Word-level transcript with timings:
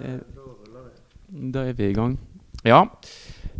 Eh, 0.00 0.18
Da 1.52 1.64
er 1.66 1.72
vi 1.74 1.88
i 1.90 1.94
gang. 1.96 2.18
Ja. 2.64 2.84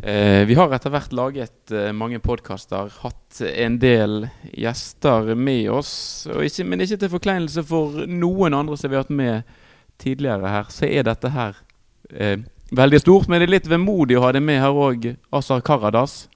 Eh, 0.03 0.45
vi 0.47 0.55
har 0.55 0.73
etter 0.77 0.93
hvert 0.93 1.13
laget 1.17 1.73
eh, 1.73 1.93
mange 1.97 2.19
podkaster, 2.21 2.91
hatt 3.03 3.41
en 3.49 3.79
del 3.81 4.27
gjester 4.53 5.33
med 5.35 5.71
oss. 5.73 5.93
Ikke, 6.31 6.67
men 6.69 6.85
ikke 6.85 6.99
til 7.01 7.13
forkleinelse 7.15 7.65
for 7.67 8.05
noen 8.07 8.55
andre 8.55 8.77
som 8.77 8.93
vi 8.93 8.99
har 8.99 9.07
hatt 9.07 9.15
med 9.15 9.43
tidligere 10.03 10.53
her, 10.53 10.69
så 10.71 10.87
er 10.87 11.07
dette 11.09 11.33
her 11.33 11.57
eh, 12.13 12.37
veldig 12.77 13.01
stort. 13.01 13.29
Men 13.29 13.41
det 13.41 13.49
er 13.49 13.55
litt 13.57 13.71
vemodig 13.73 14.19
å 14.19 14.27
ha 14.27 14.33
det 14.37 14.45
med 14.45 14.61
her 14.63 14.77
òg, 14.77 15.15
Azar 15.35 15.65
Karadas. 15.65 16.27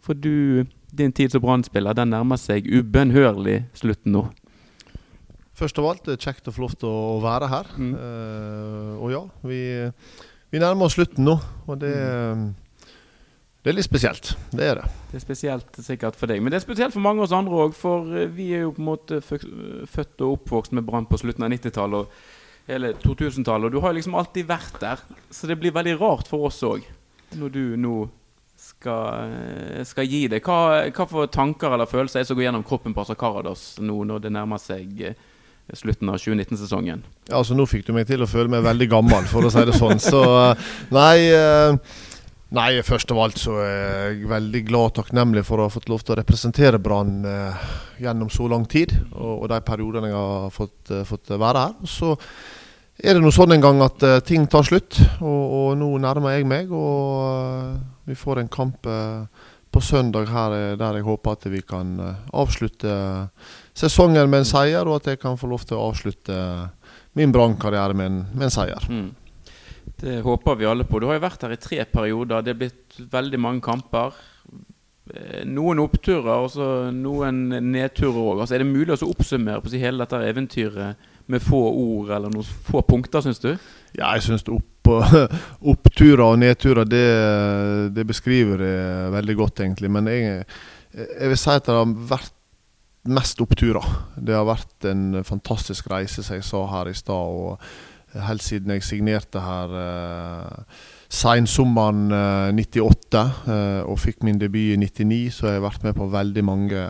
For 0.00 0.14
du, 0.14 0.64
din 0.94 1.12
tid 1.12 1.34
som 1.34 1.42
Brann-spiller, 1.42 1.96
den 1.98 2.14
nærmer 2.14 2.38
seg 2.40 2.68
ubønnhørlig 2.70 3.64
slutten 3.76 4.14
nå. 4.14 4.28
Først 5.58 5.78
av 5.80 5.88
alt, 5.90 6.04
det 6.06 6.14
er 6.14 6.24
kjekt 6.28 6.48
å 6.48 6.54
få 6.54 6.62
lov 6.62 6.78
til 6.78 6.88
å 6.88 7.18
være 7.24 7.50
her. 7.50 7.70
Mm. 7.74 7.92
Uh, 7.98 8.92
og 9.02 9.10
ja, 9.10 9.22
vi, 9.48 9.60
vi 10.52 10.62
nærmer 10.62 10.86
oss 10.86 10.94
slutten 10.94 11.26
nå, 11.26 11.34
og 11.66 11.80
det, 11.82 11.94
det 13.64 13.72
er 13.72 13.74
litt 13.74 13.88
spesielt. 13.88 14.30
Det 14.54 14.64
er 14.64 14.78
det. 14.78 14.90
Det 15.10 15.18
er 15.18 15.24
spesielt 15.24 15.80
sikkert 15.82 16.18
for 16.18 16.30
deg, 16.30 16.40
men 16.40 16.54
det 16.54 16.60
er 16.60 16.66
spesielt 16.66 16.94
for 16.94 17.02
mange 17.04 17.20
av 17.20 17.26
oss 17.26 17.34
andre 17.36 17.64
òg. 17.64 17.74
For 17.76 18.06
eh, 18.14 18.30
vi 18.30 18.52
er 18.54 18.62
jo 18.66 18.74
på 18.76 18.84
en 18.84 18.90
måte 18.92 19.18
født 19.24 20.22
og 20.24 20.36
oppvokst 20.36 20.76
med 20.78 20.86
Brann 20.86 21.08
på 21.10 21.18
slutten 21.18 21.46
av 21.46 21.50
90-tallet 21.52 22.06
og 22.06 22.68
hele 22.70 22.92
2000-tallet. 23.02 23.66
Og 23.66 23.74
du 23.74 23.82
har 23.82 23.96
liksom 23.96 24.14
alltid 24.20 24.46
vært 24.48 24.78
der, 24.84 25.02
så 25.34 25.50
det 25.50 25.58
blir 25.58 25.74
veldig 25.74 25.98
rart 25.98 26.30
for 26.30 26.46
oss 26.48 26.62
òg 26.66 26.86
når 27.36 27.50
du 27.52 27.64
nå 27.76 27.96
skal, 28.58 29.34
eh, 29.34 29.82
skal 29.84 30.06
gi 30.06 30.22
det. 30.30 30.40
Hva, 30.46 30.86
hva 30.94 31.08
for 31.10 31.28
tanker 31.34 31.74
eller 31.74 31.90
følelser 31.90 32.20
er 32.20 32.24
det 32.24 32.30
som 32.30 32.38
går 32.38 32.46
gjennom 32.46 32.64
kroppen 32.66 32.94
på 32.94 33.02
Asakarados 33.02 33.74
nå 33.82 34.00
når 34.08 34.22
det 34.24 34.32
nærmer 34.38 34.62
seg 34.62 35.10
slutten 35.76 36.08
av 36.08 36.16
2019-sesongen? 36.16 37.02
Ja, 37.28 37.38
altså 37.40 37.56
Nå 37.56 37.66
fikk 37.68 37.86
du 37.86 37.94
meg 37.96 38.08
til 38.08 38.24
å 38.24 38.28
føle 38.30 38.50
meg 38.52 38.64
veldig 38.64 38.88
gammel, 38.90 39.26
for 39.28 39.44
å 39.44 39.52
si 39.52 39.64
det 39.68 39.76
sånn. 39.76 40.00
Så 40.02 40.22
eh, 40.24 40.68
nei 40.94 41.16
eh, 41.32 41.96
Nei, 42.56 42.78
først 42.80 43.10
av 43.12 43.18
alt 43.20 43.36
så 43.36 43.58
er 43.60 43.82
jeg 44.06 44.28
veldig 44.30 44.62
glad 44.70 44.86
og 44.86 44.94
takknemlig 44.96 45.42
for 45.44 45.60
å 45.60 45.66
ha 45.66 45.72
fått 45.72 45.90
lov 45.92 46.00
til 46.00 46.14
å 46.14 46.16
representere 46.16 46.78
Brann 46.80 47.18
eh, 47.28 47.66
gjennom 48.00 48.30
så 48.32 48.46
lang 48.48 48.64
tid, 48.64 48.94
og, 49.20 49.44
de 49.52 49.58
periodene 49.66 50.08
jeg 50.08 50.16
har 50.16 50.54
fått, 50.54 50.94
fått 51.10 51.34
være 51.34 51.66
her. 51.66 51.74
Så 51.84 52.14
er 52.96 53.18
det 53.18 53.20
nå 53.20 53.34
sånn 53.36 53.52
en 53.52 53.66
gang 53.66 53.84
at 53.84 54.06
ting 54.24 54.48
tar 54.48 54.64
slutt, 54.64 54.96
og, 55.20 55.42
og 55.58 55.68
nå 55.76 55.90
nærmer 56.00 56.38
jeg 56.38 56.48
meg. 56.48 56.72
Og 56.72 58.08
vi 58.08 58.16
får 58.16 58.40
en 58.40 58.48
kamp 58.48 58.88
på 59.68 59.84
søndag 59.84 60.32
her 60.32 60.56
der 60.80 60.96
jeg 60.96 61.04
håper 61.04 61.36
at 61.36 61.44
vi 61.52 61.60
kan 61.68 61.92
avslutte 62.32 62.96
sesongen 63.78 64.30
med 64.30 64.42
en 64.42 64.48
seier, 64.48 64.88
og 64.88 64.98
at 64.98 65.12
jeg 65.12 65.22
kan 65.22 65.38
få 65.38 65.50
lov 65.50 65.64
til 65.68 65.78
å 65.78 65.88
avslutte 65.92 66.36
min 67.18 67.32
Brann-karriere 67.34 67.96
med, 67.98 68.22
med 68.34 68.48
en 68.48 68.54
seier. 68.54 68.88
Mm. 68.90 69.10
Det 69.98 70.20
håper 70.22 70.58
vi 70.58 70.66
alle 70.68 70.86
på. 70.86 71.00
Du 71.00 71.08
har 71.08 71.18
jo 71.18 71.24
vært 71.24 71.44
her 71.46 71.54
i 71.54 71.60
tre 71.62 71.82
perioder. 71.90 72.44
Det 72.44 72.52
er 72.52 72.60
blitt 72.60 72.98
veldig 73.10 73.40
mange 73.42 73.64
kamper. 73.64 74.14
Eh, 75.10 75.42
Noen 75.48 75.80
oppturer 75.82 76.44
og 76.44 76.50
så 76.54 76.68
noen 76.94 77.48
nedturer 77.72 78.20
òg. 78.20 78.42
Altså, 78.44 78.54
er 78.54 78.62
det 78.62 78.70
mulig 78.70 78.94
å 78.94 79.10
oppsummere 79.10 79.62
på 79.62 79.70
å 79.70 79.74
si, 79.74 79.82
hele 79.82 80.04
dette 80.04 80.22
eventyret 80.28 81.08
med 81.28 81.44
få 81.44 81.60
ord 81.68 82.14
eller 82.14 82.32
noen 82.32 82.46
få 82.68 82.82
punkter, 82.88 83.24
syns 83.24 83.42
du? 83.42 83.50
Ja, 83.98 84.14
jeg 84.16 84.24
syns 84.28 84.46
opp, 84.52 84.88
oppturer 85.74 86.24
og 86.28 86.38
nedturer, 86.40 86.88
det, 86.88 87.04
det 87.96 88.06
beskriver 88.08 88.62
det 88.62 88.74
veldig 89.18 89.38
godt, 89.42 89.64
egentlig. 89.66 89.90
Men 89.92 90.08
jeg, 90.12 90.44
jeg 90.94 91.32
vil 91.34 91.40
si 91.40 91.52
at 91.52 91.66
det 91.68 91.76
har 91.76 91.96
vært 92.14 92.37
mest 93.12 93.40
oppturer. 93.44 93.84
Det 94.16 94.36
har 94.36 94.48
vært 94.48 94.88
en 94.90 95.22
fantastisk 95.26 95.90
reise, 95.92 96.22
som 96.22 96.38
jeg 96.38 96.46
sa 96.46 96.64
her 96.72 96.90
i 96.90 96.96
stad. 96.96 97.38
Og 97.38 98.22
helt 98.28 98.44
siden 98.44 98.72
jeg 98.72 98.86
signerte 98.86 99.42
her 99.44 99.74
eh, 99.82 100.76
seinsommeren 101.12 102.12
eh, 102.12 102.50
98 102.56 103.22
eh, 103.48 103.80
og 103.88 103.98
fikk 104.00 104.24
min 104.26 104.40
debut 104.40 104.74
i 104.74 104.80
99, 104.80 105.20
så 105.32 105.48
har 105.48 105.56
jeg 105.58 105.64
vært 105.66 105.86
med 105.86 105.96
på 105.98 106.08
veldig 106.12 106.44
mange 106.44 106.84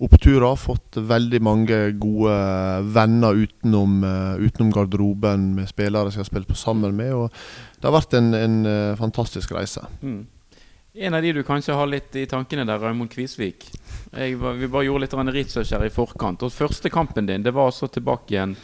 oppturer. 0.00 0.58
Fått 0.58 0.98
veldig 1.10 1.40
mange 1.44 1.78
gode 2.00 2.34
venner 2.94 3.38
utenom, 3.44 4.02
eh, 4.06 4.44
utenom 4.46 4.74
garderoben 4.74 5.52
med 5.58 5.70
spillere 5.70 6.10
som 6.10 6.20
jeg 6.20 6.26
har 6.26 6.32
spilt 6.32 6.50
på 6.50 6.58
sammen 6.58 6.96
med. 6.98 7.14
Og 7.14 7.30
det 7.78 7.88
har 7.88 7.98
vært 7.98 8.18
en, 8.18 8.34
en 8.34 8.60
eh, 8.66 8.98
fantastisk 8.98 9.54
reise. 9.56 9.86
Mm. 10.02 10.24
En 10.94 11.14
av 11.14 11.22
de 11.22 11.32
du 11.32 11.42
kanskje 11.46 11.74
har 11.76 11.86
litt 11.86 12.16
i 12.18 12.26
tankene 12.26 12.64
der, 12.66 12.80
Raymond 12.82 13.12
Kvisvik. 13.12 13.68
Jeg, 14.10 14.34
vi 14.34 14.66
bare 14.66 14.86
gjorde 14.88 15.04
litt 15.04 15.34
research 15.36 15.70
her 15.70 15.84
i 15.86 15.92
forkant. 15.94 16.42
Og 16.42 16.50
Første 16.50 16.90
kampen 16.90 17.28
din 17.28 17.44
det 17.46 17.54
var 17.54 17.70
så 17.70 17.86
tilbake 17.86 18.34
igjen 18.34 18.56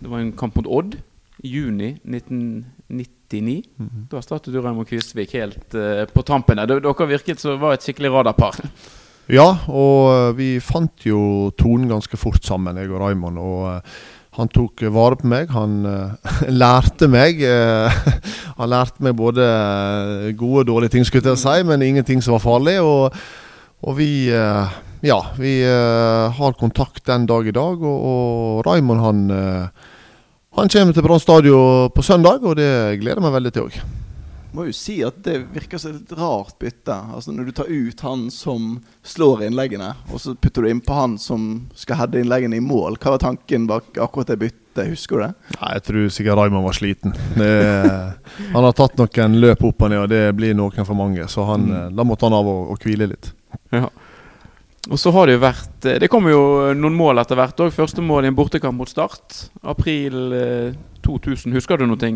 Det 0.00 0.10
var 0.10 0.18
en 0.18 0.32
kamp 0.32 0.56
mot 0.56 0.66
Odd 0.66 0.96
i 1.42 1.48
juni 1.54 1.92
1999. 2.02 3.62
Da 4.10 4.22
startet 4.22 4.52
du 4.52 4.60
Raymond 4.60 4.88
Kvisvik 4.88 5.36
helt 5.38 5.74
uh, 5.74 6.02
på 6.10 6.22
tampen. 6.26 6.58
der. 6.58 6.82
Dere 6.82 7.06
virket 7.06 7.40
som 7.40 7.60
var 7.60 7.74
et 7.74 7.86
skikkelig 7.86 8.10
radarpar. 8.10 8.58
Ja, 9.30 9.46
og 9.70 10.10
eh, 10.10 10.32
vi 10.34 10.48
fant 10.60 11.04
jo 11.06 11.52
tonen 11.54 11.86
ganske 11.88 12.18
fort 12.18 12.42
sammen, 12.44 12.76
jeg 12.76 12.90
og 12.90 12.98
Raymond. 13.04 13.38
Og 13.38 13.68
eh, 13.70 14.00
han 14.38 14.48
tok 14.48 14.80
vare 14.94 15.18
på 15.20 15.28
meg. 15.28 15.50
Han 15.52 15.82
eh, 15.88 16.32
lærte 16.62 17.08
meg. 17.12 17.42
eh, 17.44 18.02
han 18.58 18.72
lærte 18.72 19.04
meg 19.04 19.16
både 19.18 19.46
eh, 19.46 20.28
gode 20.38 20.64
og 20.64 20.68
dårlige 20.70 20.96
ting, 20.96 21.06
skulle 21.08 21.34
jeg 21.34 21.42
si, 21.42 21.56
men 21.68 21.84
ingenting 21.84 22.24
som 22.24 22.38
var 22.38 22.44
farlig. 22.44 22.78
Og, 22.80 23.18
og 23.82 23.98
vi 23.98 24.30
Ja, 25.02 25.16
vi 25.34 25.64
har 25.66 26.52
kontakt 26.54 27.02
den 27.08 27.26
dag 27.26 27.46
i 27.46 27.54
dag. 27.54 27.80
Og, 27.82 28.04
og 28.06 28.66
Raymond, 28.66 29.00
han 29.02 29.72
han 30.52 30.68
kommer 30.68 30.92
til 30.92 31.02
Brann 31.02 31.20
stadion 31.20 31.90
på 31.90 32.02
søndag, 32.04 32.44
og 32.44 32.56
det 32.56 33.00
gleder 33.00 33.18
jeg 33.18 33.24
meg 33.24 33.34
veldig 33.38 33.52
til 33.56 33.66
òg. 33.66 34.01
Må 34.52 34.66
jo 34.68 34.72
si 34.76 34.98
at 35.06 35.18
det 35.24 35.38
virker 35.54 35.80
som 35.80 35.94
et 35.96 36.12
rart 36.18 36.54
bytte. 36.60 36.94
Altså 37.14 37.32
Når 37.32 37.46
du 37.48 37.52
tar 37.56 37.70
ut 37.72 38.00
han 38.04 38.26
som 38.30 38.80
slår 39.02 39.46
innleggene, 39.48 39.94
og 40.12 40.20
så 40.20 40.34
putter 40.34 40.62
du 40.66 40.68
innpå 40.72 40.94
han 40.96 41.18
som 41.18 41.68
skal 41.74 41.96
heade 42.02 42.20
innleggene 42.20 42.56
i 42.60 42.64
mål. 42.64 42.98
Hva 43.00 43.14
var 43.16 43.22
tanken 43.24 43.66
bak 43.70 43.96
akkurat 43.96 44.28
det 44.34 44.38
byttet? 44.42 44.58
Husker 44.88 45.16
du 45.18 45.22
det? 45.26 45.32
Nei, 45.60 45.72
Jeg 45.76 45.82
tror 45.88 46.08
sikkert 46.16 46.38
Raymond 46.38 46.64
var 46.64 46.72
sliten. 46.76 47.12
Det, 47.36 47.48
han 48.54 48.64
har 48.64 48.72
tatt 48.76 48.96
noen 49.00 49.34
løp 49.40 49.64
opp 49.68 49.82
og 49.84 49.90
ned, 49.92 50.04
og 50.04 50.08
det 50.12 50.22
blir 50.38 50.54
noen 50.56 50.84
for 50.88 50.96
mange. 50.96 51.26
Så 51.28 51.44
han, 51.48 51.66
Mm. 51.68 51.74
eh, 51.76 51.90
da 51.96 52.04
måtte 52.08 52.24
han 52.28 52.36
av 52.38 52.46
og, 52.48 52.70
og 52.72 52.78
hvile 52.86 53.08
litt. 53.12 53.32
Ja. 53.72 53.88
Og 54.90 54.98
så 54.98 55.12
har 55.14 55.28
det 55.28 55.36
jo 55.36 55.42
vært 55.44 55.84
eh, 55.86 55.98
Det 56.02 56.08
kommer 56.10 56.32
jo 56.32 56.40
noen 56.74 56.96
mål 56.98 57.20
etter 57.22 57.38
hvert 57.38 57.60
òg. 57.62 57.70
Første 57.76 58.02
mål 58.02 58.24
i 58.24 58.32
en 58.32 58.34
bortekamp 58.38 58.74
mot 58.80 58.88
Start. 58.90 59.44
April 59.62 60.32
eh, 60.34 60.72
2000. 61.04 61.54
Husker 61.56 61.80
du 61.80 61.86
noe 61.86 62.10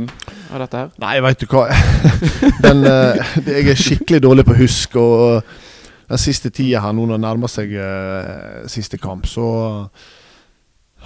av 0.52 0.62
dette 0.62 0.82
her? 0.82 0.90
Nei, 1.02 1.14
veit 1.24 1.42
du 1.42 1.46
hva. 1.50 1.66
Den, 2.66 2.84
eh, 2.86 3.38
jeg 3.46 3.72
er 3.72 3.80
skikkelig 3.80 4.22
dårlig 4.24 4.46
på 4.48 4.54
å 4.56 4.60
huske. 4.60 5.02
Og 5.02 6.08
den 6.08 6.22
siste 6.22 6.52
tida 6.54 6.82
her, 6.84 6.94
nå 6.94 7.06
når 7.06 7.18
det 7.18 7.24
nærmer 7.26 7.50
seg 7.50 7.72
eh, 7.74 8.66
siste 8.70 8.98
kamp, 9.02 9.26
så 9.26 9.46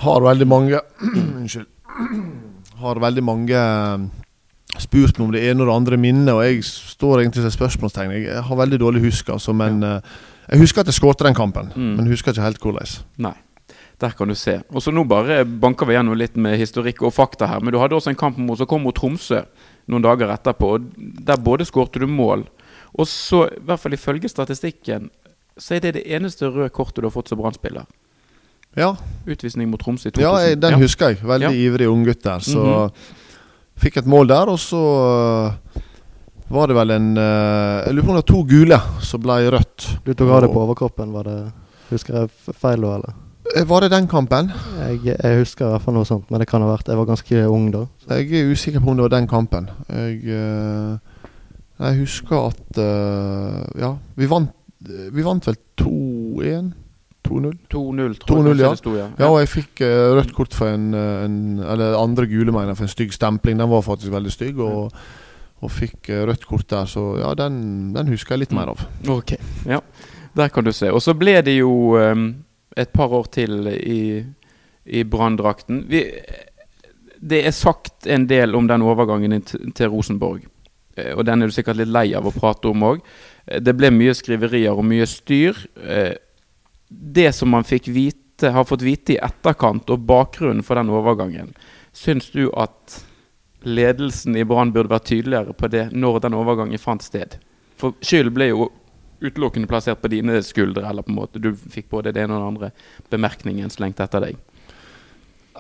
har 0.04 0.24
veldig 0.24 0.48
mange 0.48 0.80
Unnskyld. 1.40 1.68
Har 2.80 2.96
veldig 2.96 3.20
mange 3.20 3.52
eh, 3.52 4.04
spurt 4.80 5.18
meg 5.18 5.26
om 5.26 5.32
det 5.34 5.42
ene 5.50 5.60
og 5.60 5.68
det 5.68 5.74
andre 5.74 5.96
minnet, 6.00 6.30
og 6.32 6.40
jeg 6.46 6.62
står 6.64 7.20
egentlig 7.20 7.42
til 7.44 7.52
spørsmålstegn. 7.52 8.14
Jeg 8.16 8.44
har 8.46 8.56
veldig 8.56 8.78
dårlig 8.80 9.02
husk, 9.04 9.28
altså, 9.34 9.52
men 9.52 9.82
eh, 9.84 9.98
jeg 10.48 10.62
husker 10.62 10.80
at 10.80 10.88
jeg 10.88 10.96
skåret 10.96 11.26
den 11.26 11.36
kampen. 11.36 11.68
Mm. 11.76 11.90
Men 11.98 12.08
husker 12.08 12.32
ikke 12.32 12.46
helt 12.46 12.62
hvordan. 12.62 12.94
Nei. 13.20 13.34
Der 14.00 14.10
kan 14.16 14.28
du 14.28 14.34
se. 14.34 14.62
Og 14.72 14.80
så 14.80 14.92
Nå 14.92 15.04
bare 15.06 15.44
banker 15.44 15.84
vi 15.86 15.92
gjennom 15.94 16.16
litt 16.16 16.36
med 16.40 16.56
historikk 16.58 17.02
og 17.04 17.12
fakta 17.12 17.46
her. 17.46 17.60
Men 17.60 17.72
du 17.74 17.78
hadde 17.78 17.92
også 17.98 18.08
en 18.08 18.16
kamp 18.16 18.38
mot, 18.38 18.56
som 18.56 18.66
kom 18.66 18.82
mot 18.82 18.94
Tromsø 18.96 19.42
noen 19.88 20.02
dager 20.02 20.30
etterpå. 20.32 20.74
og 20.74 20.80
Der 21.26 21.36
både 21.36 21.66
skårte 21.68 22.00
du 22.00 22.06
mål, 22.06 22.46
og 22.98 23.06
så, 23.06 23.44
i 23.52 23.60
hvert 23.60 23.78
fall 23.80 23.92
ifølge 23.92 24.28
statistikken, 24.28 25.10
så 25.58 25.74
er 25.76 25.80
det 25.80 25.94
det 25.98 26.06
eneste 26.16 26.48
røde 26.48 26.70
kortet 26.72 27.02
du 27.02 27.06
har 27.08 27.10
fått 27.12 27.28
som 27.28 27.38
Brann-spiller. 27.38 27.84
Ja, 28.76 28.94
Utvisning 29.26 29.68
mot 29.68 29.80
Tromsø 29.82 30.08
i 30.08 30.12
2000. 30.12 30.22
ja 30.22 30.48
jeg, 30.48 30.60
den 30.60 30.70
Ja. 30.72 30.78
husker 30.78 31.08
jeg. 31.08 31.18
Veldig 31.22 31.50
Ja. 31.50 31.50
ivrig 31.70 31.88
unggutt 31.88 32.22
der. 32.22 32.38
Så 32.40 32.56
Mhm. 32.56 32.92
fikk 33.78 33.96
et 33.98 34.06
mål 34.06 34.28
der, 34.28 34.48
og 34.48 34.58
så 34.58 34.80
eh, 35.46 35.80
var 36.50 36.66
det 36.68 36.76
vel 36.76 36.90
en 36.90 37.16
eh, 37.18 37.84
Jeg 37.86 37.94
lurer 37.94 38.04
på 38.06 38.10
om 38.10 38.16
det 38.16 38.24
var 38.24 38.34
to 38.34 38.44
gule 38.44 38.80
som 39.02 39.20
ble 39.20 39.50
rødt. 39.50 39.98
Du 40.04 40.14
tok 40.14 40.30
av 40.30 40.40
det 40.42 40.50
på 40.52 40.66
overkroppen, 40.66 41.12
var 41.12 41.24
det 41.24 41.52
Husker 41.90 42.14
jeg 42.14 42.30
feil 42.54 42.80
da, 42.80 42.94
eller? 42.96 43.14
Eh, 43.56 43.64
Var 43.68 43.80
det 43.80 43.90
den 43.90 44.08
kampen? 44.08 44.50
Jeg, 44.78 45.00
jeg 45.22 45.38
husker 45.38 45.66
i 45.66 45.70
hvert 45.74 45.84
fall 45.84 45.96
noe 45.96 46.08
sånt, 46.08 46.28
men 46.30 46.42
det 46.42 46.48
kan 46.50 46.62
ha 46.62 46.70
vært 46.70 46.90
Jeg 46.90 47.00
var 47.00 47.08
ganske 47.08 47.46
ung 47.50 47.70
da. 47.74 47.86
Jeg 48.10 48.28
er 48.40 48.52
usikker 48.52 48.82
på 48.82 48.92
om 48.92 48.98
det 48.98 49.06
var 49.08 49.14
den 49.16 49.30
kampen. 49.30 49.70
Jeg, 49.88 50.20
eh, 50.26 51.24
jeg 51.80 52.02
husker 52.02 52.50
at 52.50 52.82
eh, 52.82 53.80
Ja, 53.82 53.94
vi 54.16 54.28
vant, 54.30 54.54
vi 54.80 55.24
vant 55.26 55.46
vel 55.48 55.58
2-1? 55.80 56.70
2-0? 57.30 57.56
2-0, 57.70 58.14
tror 58.26 58.46
jeg 58.48 58.58
ja. 58.58 58.74
sto, 58.74 58.94
ja. 58.96 59.08
Ja, 59.20 59.28
og 59.28 59.38
jeg 59.42 59.50
fikk 59.52 59.82
uh, 59.84 60.16
rødt 60.16 60.32
kort 60.34 60.54
for 60.56 60.72
en, 60.72 60.88
en 60.96 61.60
Eller 61.62 61.94
andre 61.94 62.24
gule, 62.26 62.50
mener 62.50 62.74
for 62.74 62.88
en 62.88 62.90
stygg 62.90 63.12
stempling. 63.14 63.60
Den 63.60 63.70
var 63.70 63.84
faktisk 63.86 64.10
veldig 64.10 64.32
stygg. 64.32 64.58
Og, 64.58 64.96
og 65.60 65.70
fikk 65.70 66.10
uh, 66.10 66.24
rødt 66.30 66.46
kort 66.48 66.66
der, 66.72 66.88
så 66.90 67.04
ja, 67.20 67.34
den, 67.38 67.92
den 67.94 68.10
husker 68.10 68.34
jeg 68.34 68.46
litt 68.46 68.56
mer 68.56 68.72
av. 68.72 68.82
Ok, 69.12 69.36
ja. 69.68 69.78
Der 70.34 70.48
kan 70.48 70.64
du 70.64 70.72
se. 70.72 70.90
Og 70.90 71.02
så 71.04 71.14
ble 71.18 71.36
det 71.44 71.58
jo 71.58 71.70
ehm, 72.00 72.30
et 72.76 72.92
par 72.92 73.12
år 73.12 73.26
til 73.34 73.66
i, 73.66 74.24
i 74.86 75.02
Brann-drakten. 75.04 75.84
det 77.20 77.40
er 77.46 77.50
sagt 77.50 78.06
en 78.06 78.26
del 78.26 78.54
om 78.54 78.68
den 78.70 78.82
overgangen 78.82 79.42
til 79.42 79.88
Rosenborg. 79.90 80.46
Eh, 80.96 81.12
og 81.16 81.24
den 81.26 81.42
er 81.42 81.50
du 81.50 81.54
sikkert 81.54 81.80
litt 81.80 81.92
lei 81.92 82.08
av 82.16 82.26
å 82.26 82.34
prate 82.34 82.70
om 82.70 82.86
òg. 82.92 83.04
Eh, 83.46 83.60
det 83.62 83.76
ble 83.78 83.92
mye 83.94 84.14
skriverier 84.16 84.76
og 84.76 84.86
mye 84.86 85.06
styr. 85.08 85.58
Eh, 85.84 86.14
det 86.90 87.30
som 87.36 87.52
man 87.52 87.66
fikk 87.66 87.90
vite, 87.92 88.50
har 88.54 88.64
fått 88.64 88.82
vite 88.86 89.14
i 89.14 89.20
etterkant, 89.20 89.90
og 89.92 90.06
bakgrunnen 90.08 90.64
for 90.64 90.80
den 90.80 90.90
overgangen, 90.90 91.52
syns 91.92 92.30
du 92.32 92.46
at 92.56 93.02
ledelsen 93.68 94.38
i 94.40 94.46
Brann 94.48 94.72
burde 94.72 94.88
vært 94.88 95.10
tydeligere 95.10 95.52
på 95.52 95.68
det 95.68 95.90
når 95.92 96.22
den 96.24 96.38
overgangen 96.38 96.80
fant 96.80 97.04
sted? 97.04 97.36
For 97.76 97.92
skyld 98.04 98.32
ble 98.32 98.48
jo 98.48 98.70
utelukkende 99.20 99.68
plassert 99.70 100.00
på 100.02 100.10
dine 100.12 100.40
skuldre, 100.44 100.86
eller 100.88 101.04
på 101.04 101.12
en 101.12 101.20
måte 101.20 101.42
du 101.42 101.52
fikk 101.54 101.90
både 101.92 102.14
det 102.14 102.24
ene 102.24 102.36
og 102.36 102.40
den 102.40 102.52
andre 102.54 102.70
bemerkningen 103.12 103.72
slengt 103.72 104.00
etter 104.00 104.24
deg. 104.24 104.40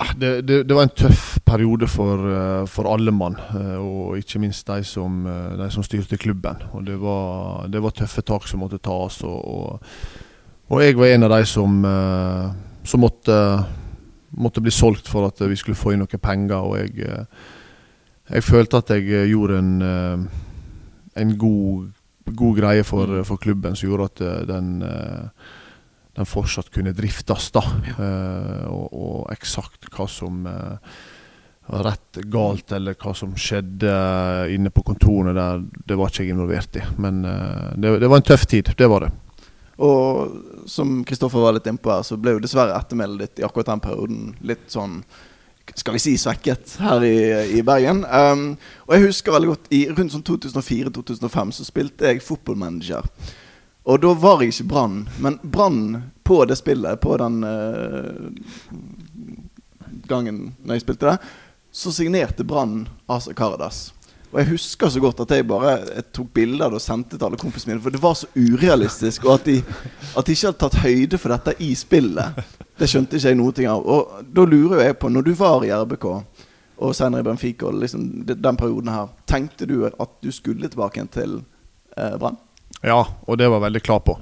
Ah, 0.00 0.14
det, 0.16 0.42
det, 0.42 0.62
det, 0.62 0.74
var 0.74 0.86
en 0.86 0.94
tøff 0.96 1.38
periode 1.44 1.84
for, 1.90 2.22
eh, 2.32 2.66
for 2.70 2.88
alle 2.88 3.12
mann, 3.12 3.34
eh, 3.36 3.76
og 3.76 4.16
ikke 4.16 4.40
minst 4.40 4.68
de 4.70 4.84
som, 4.86 5.26
eh, 5.26 5.56
de 5.58 5.66
som 5.74 5.84
styrte 5.84 6.16
klubben. 6.16 6.62
Og 6.72 6.86
det 6.86 6.96
var, 7.00 7.66
det 7.68 7.82
var, 7.82 7.92
tøffe 7.92 8.22
tak 8.22 8.46
som 8.48 8.62
måtte 8.62 8.78
tas. 8.78 9.18
Og, 9.26 9.40
og, 9.44 9.82
og 10.70 10.80
jeg 10.80 10.96
var 10.96 11.12
en 11.12 11.26
av 11.26 11.34
de 11.34 11.44
som, 11.44 11.82
som 12.86 13.02
måtte, 13.02 13.36
måtte, 14.30 14.62
bli 14.62 14.72
solgt 14.72 15.10
for 15.10 15.26
at 15.26 15.42
vi 15.50 15.58
skulle 15.58 15.76
få 15.76 15.92
inn 15.92 16.04
noen 16.04 16.22
penger. 16.22 16.62
Og 16.62 16.78
jeg, 16.78 17.26
jeg 18.30 18.46
følte 18.46 18.80
at 18.80 18.94
jeg 18.94 19.28
gjorde 19.34 19.58
en, 19.58 20.28
en 21.18 21.36
god, 21.36 21.90
god 22.36 22.60
greie 22.60 22.84
for, 22.86 23.20
for, 23.28 23.40
klubben, 23.42 23.76
som 23.76 23.90
gjorde 23.90 24.10
at 24.10 24.22
den 24.50 24.70
den 26.20 26.26
fortsatt 26.28 26.70
kunne 26.74 26.92
driftes. 26.92 27.50
da, 27.54 27.62
ja. 27.86 27.94
uh, 27.96 28.66
og, 28.68 28.86
og, 28.92 29.16
eksakt 29.32 29.88
hva 29.94 30.06
som 30.10 30.44
uh, 30.46 30.76
var 31.70 31.86
rett 31.86 32.20
galt, 32.32 32.72
eller 32.76 32.98
hva 32.98 33.14
som 33.14 33.36
skjedde 33.38 33.94
inne 34.50 34.72
på 34.74 34.84
kontorene 34.86 35.34
der, 35.36 35.62
det 35.86 35.98
var 35.98 36.10
ikke 36.10 36.26
jeg 36.26 36.34
involvert 36.34 36.78
i. 36.80 36.84
Men 36.98 37.20
det, 37.22 37.92
det, 38.02 38.08
var 38.10 38.18
en 38.18 38.26
tøff 38.26 38.46
tid, 38.50 38.72
det 38.76 38.88
var 38.90 39.06
det. 39.06 39.10
Og 39.86 40.64
som 40.68 40.98
Kristoffer 41.06 41.44
var 41.44 41.54
litt 41.54 41.68
innpå 41.70 41.92
her, 41.92 42.02
så 42.04 42.18
ble 42.18 42.34
jo 42.34 42.42
dessverre 42.42 42.74
ettermælet 42.74 43.22
ditt 43.22 43.40
i 43.40 43.46
akkurat 43.46 43.70
den 43.70 43.84
perioden 43.84 44.32
litt 44.50 44.66
sånn 44.72 44.98
skal 45.78 45.94
vi 45.96 46.02
si 46.02 46.14
svekket 46.18 46.76
her 46.80 47.04
i, 47.04 47.18
i 47.58 47.62
Bergen. 47.66 48.02
Um, 48.04 48.56
og 48.86 48.94
jeg 48.96 49.06
husker 49.08 49.34
veldig 49.34 49.52
godt 49.52 49.70
i 49.76 49.84
rundt 49.90 50.14
sånn 50.14 50.26
2004-2005 50.26 51.54
så 51.58 51.66
spilte 51.68 52.10
jeg 52.10 52.24
fotballmanager. 52.24 53.06
Og 53.90 54.02
da 54.02 54.14
var 54.18 54.42
jeg 54.42 54.54
ikke 54.54 54.68
Brann, 54.72 54.98
men 55.22 55.38
Brann 55.42 55.80
på 56.26 56.42
det 56.46 56.58
spillet, 56.60 57.00
på 57.00 57.16
den 57.20 57.40
uh, 57.46 58.28
gangen 60.10 60.50
når 60.64 60.76
jeg 60.76 60.84
spilte 60.84 61.12
det, 61.12 61.32
så 61.70 61.92
signerte 61.94 62.44
Brann 62.46 62.84
Asa 63.10 63.32
Karadas. 63.36 63.90
Og 64.30 64.38
jeg 64.38 64.50
husker 64.52 64.90
så 64.90 65.00
godt 65.02 65.24
at 65.24 65.32
jeg 65.34 65.46
bare 65.50 65.72
jeg 65.88 66.04
tok 66.14 66.28
bilder 66.34 66.74
og 66.74 66.82
sendte 66.82 67.16
til 67.16 67.26
alle 67.26 67.38
kompisene 67.38 67.74
mine. 67.74 67.82
For 67.82 67.94
det 67.94 68.02
var 68.02 68.14
så 68.14 68.28
urealistisk. 68.38 69.26
Og 69.26 69.40
at 69.40 69.48
de, 69.48 69.56
at 70.14 70.26
de 70.26 70.36
ikke 70.36 70.46
hadde 70.46 70.60
tatt 70.60 70.78
høyde 70.84 71.18
for 71.18 71.34
dette 71.34 71.56
i 71.66 71.72
spillet, 71.78 72.38
det 72.80 72.88
skjønte 72.88 73.18
ikke 73.18 73.32
jeg 73.32 73.38
noe 73.38 73.66
av. 73.68 73.82
Og 73.84 74.30
da 74.32 74.44
lurer 74.48 74.86
jeg 74.86 74.98
på, 75.00 75.10
når 75.12 75.26
du 75.26 75.34
var 75.38 75.66
i 75.66 75.72
RBK 75.74 76.06
og 76.80 76.94
senere 76.96 77.20
i 77.20 77.26
Benfica, 77.26 77.68
og 77.68 77.82
liksom 77.82 78.06
den 78.30 78.56
perioden 78.56 78.88
her, 78.92 79.10
tenkte 79.28 79.68
du 79.68 79.84
at 79.84 80.14
du 80.24 80.30
skulle 80.32 80.68
tilbake 80.68 80.96
igjen 80.96 81.12
til 81.12 81.36
eh, 81.96 82.16
Brann? 82.16 82.40
Ja, 82.80 83.02
og 83.26 83.38
det 83.38 83.50
var 83.50 83.60
jeg 83.60 83.66
veldig 83.68 83.84
klar 83.84 84.00
på. 84.06 84.16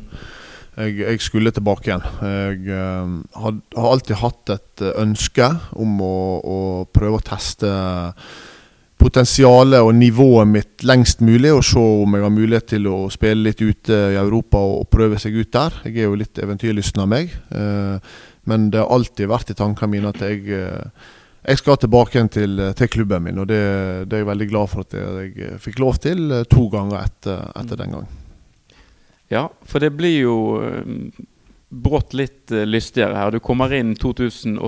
Jeg, 0.78 0.99
jeg 0.99 1.22
skulle 1.22 1.55
tilbake 1.55 1.90
igjen. 1.90 2.05
Jeg 2.22 2.75
eh, 2.75 3.16
had, 3.44 3.62
har 3.78 3.90
alltid 3.93 4.20
hatt 4.25 4.55
et 4.56 4.84
eh, 4.84 4.94
ønske 5.05 5.52
om 5.78 6.02
å, 6.02 6.14
å 6.43 6.58
prøve 6.94 7.20
å 7.20 7.26
teste 7.31 7.70
potensialet 8.99 9.84
og 9.84 9.94
nivået 9.94 10.50
mitt 10.50 10.84
lengst 10.87 11.22
mulig, 11.22 11.52
og 11.55 11.62
se 11.66 11.78
om 11.78 12.16
jeg 12.16 12.25
har 12.25 12.34
mulighet 12.34 12.69
til 12.75 12.88
å 12.90 12.96
spille 13.12 13.46
litt 13.46 13.62
ute 13.62 13.99
i 14.14 14.19
Europa 14.19 14.58
og 14.58 14.88
prøve 14.90 15.20
seg 15.22 15.38
ut 15.38 15.52
der. 15.55 15.76
Jeg 15.87 16.02
er 16.02 16.08
jo 16.08 16.19
litt 16.19 16.40
eventyrlysten 16.43 17.05
av 17.05 17.10
meg, 17.10 17.31
uh, 17.55 18.02
men 18.49 18.69
det 18.73 18.83
har 18.83 18.93
alltid 18.95 19.31
vært 19.31 19.53
i 19.53 19.56
tankene 19.59 19.93
mine 19.93 20.12
at 20.12 20.23
jeg 20.25 20.45
uh, 20.50 21.09
jeg 21.49 21.61
skal 21.62 21.79
tilbake 21.81 22.17
igjen 22.17 22.29
til, 22.29 22.61
til 22.77 22.91
klubben 22.93 23.25
min, 23.25 23.39
og 23.41 23.47
det, 23.49 23.61
det, 24.11 24.17
er 24.17 24.25
jeg 24.25 24.29
veldig 24.29 24.49
glad 24.50 24.69
for 24.69 24.85
at 24.85 24.97
jeg, 24.99 25.53
fikk 25.62 25.79
lov 25.81 26.00
til 26.03 26.35
to 26.50 26.67
ganger 26.73 26.99
etter, 27.06 27.47
etter 27.56 27.79
den 27.81 27.95
gang. 27.95 28.09
Ja, 29.33 29.47
for 29.69 29.81
det 29.81 29.95
blir 29.97 30.17
jo 30.27 30.37
brått 31.69 32.17
litt 32.17 32.53
lystigere 32.53 33.17
her. 33.17 33.33
Du 33.33 33.41
kommer 33.45 33.73
inn 33.77 33.95
2007. 33.97 34.61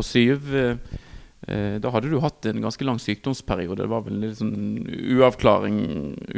Uh, 1.51 1.77
da 1.83 1.93
hadde 1.93 2.13
du 2.13 2.19
hatt 2.23 2.49
en 2.49 2.65
ganske 2.65 2.87
lang 2.87 3.01
sykdomsperiode. 3.03 3.83
Det 3.83 3.91
var 3.91 4.07
vel 4.07 4.21
litt 4.23 4.39
sånn 4.41 4.81
uavklaring, 5.19 5.79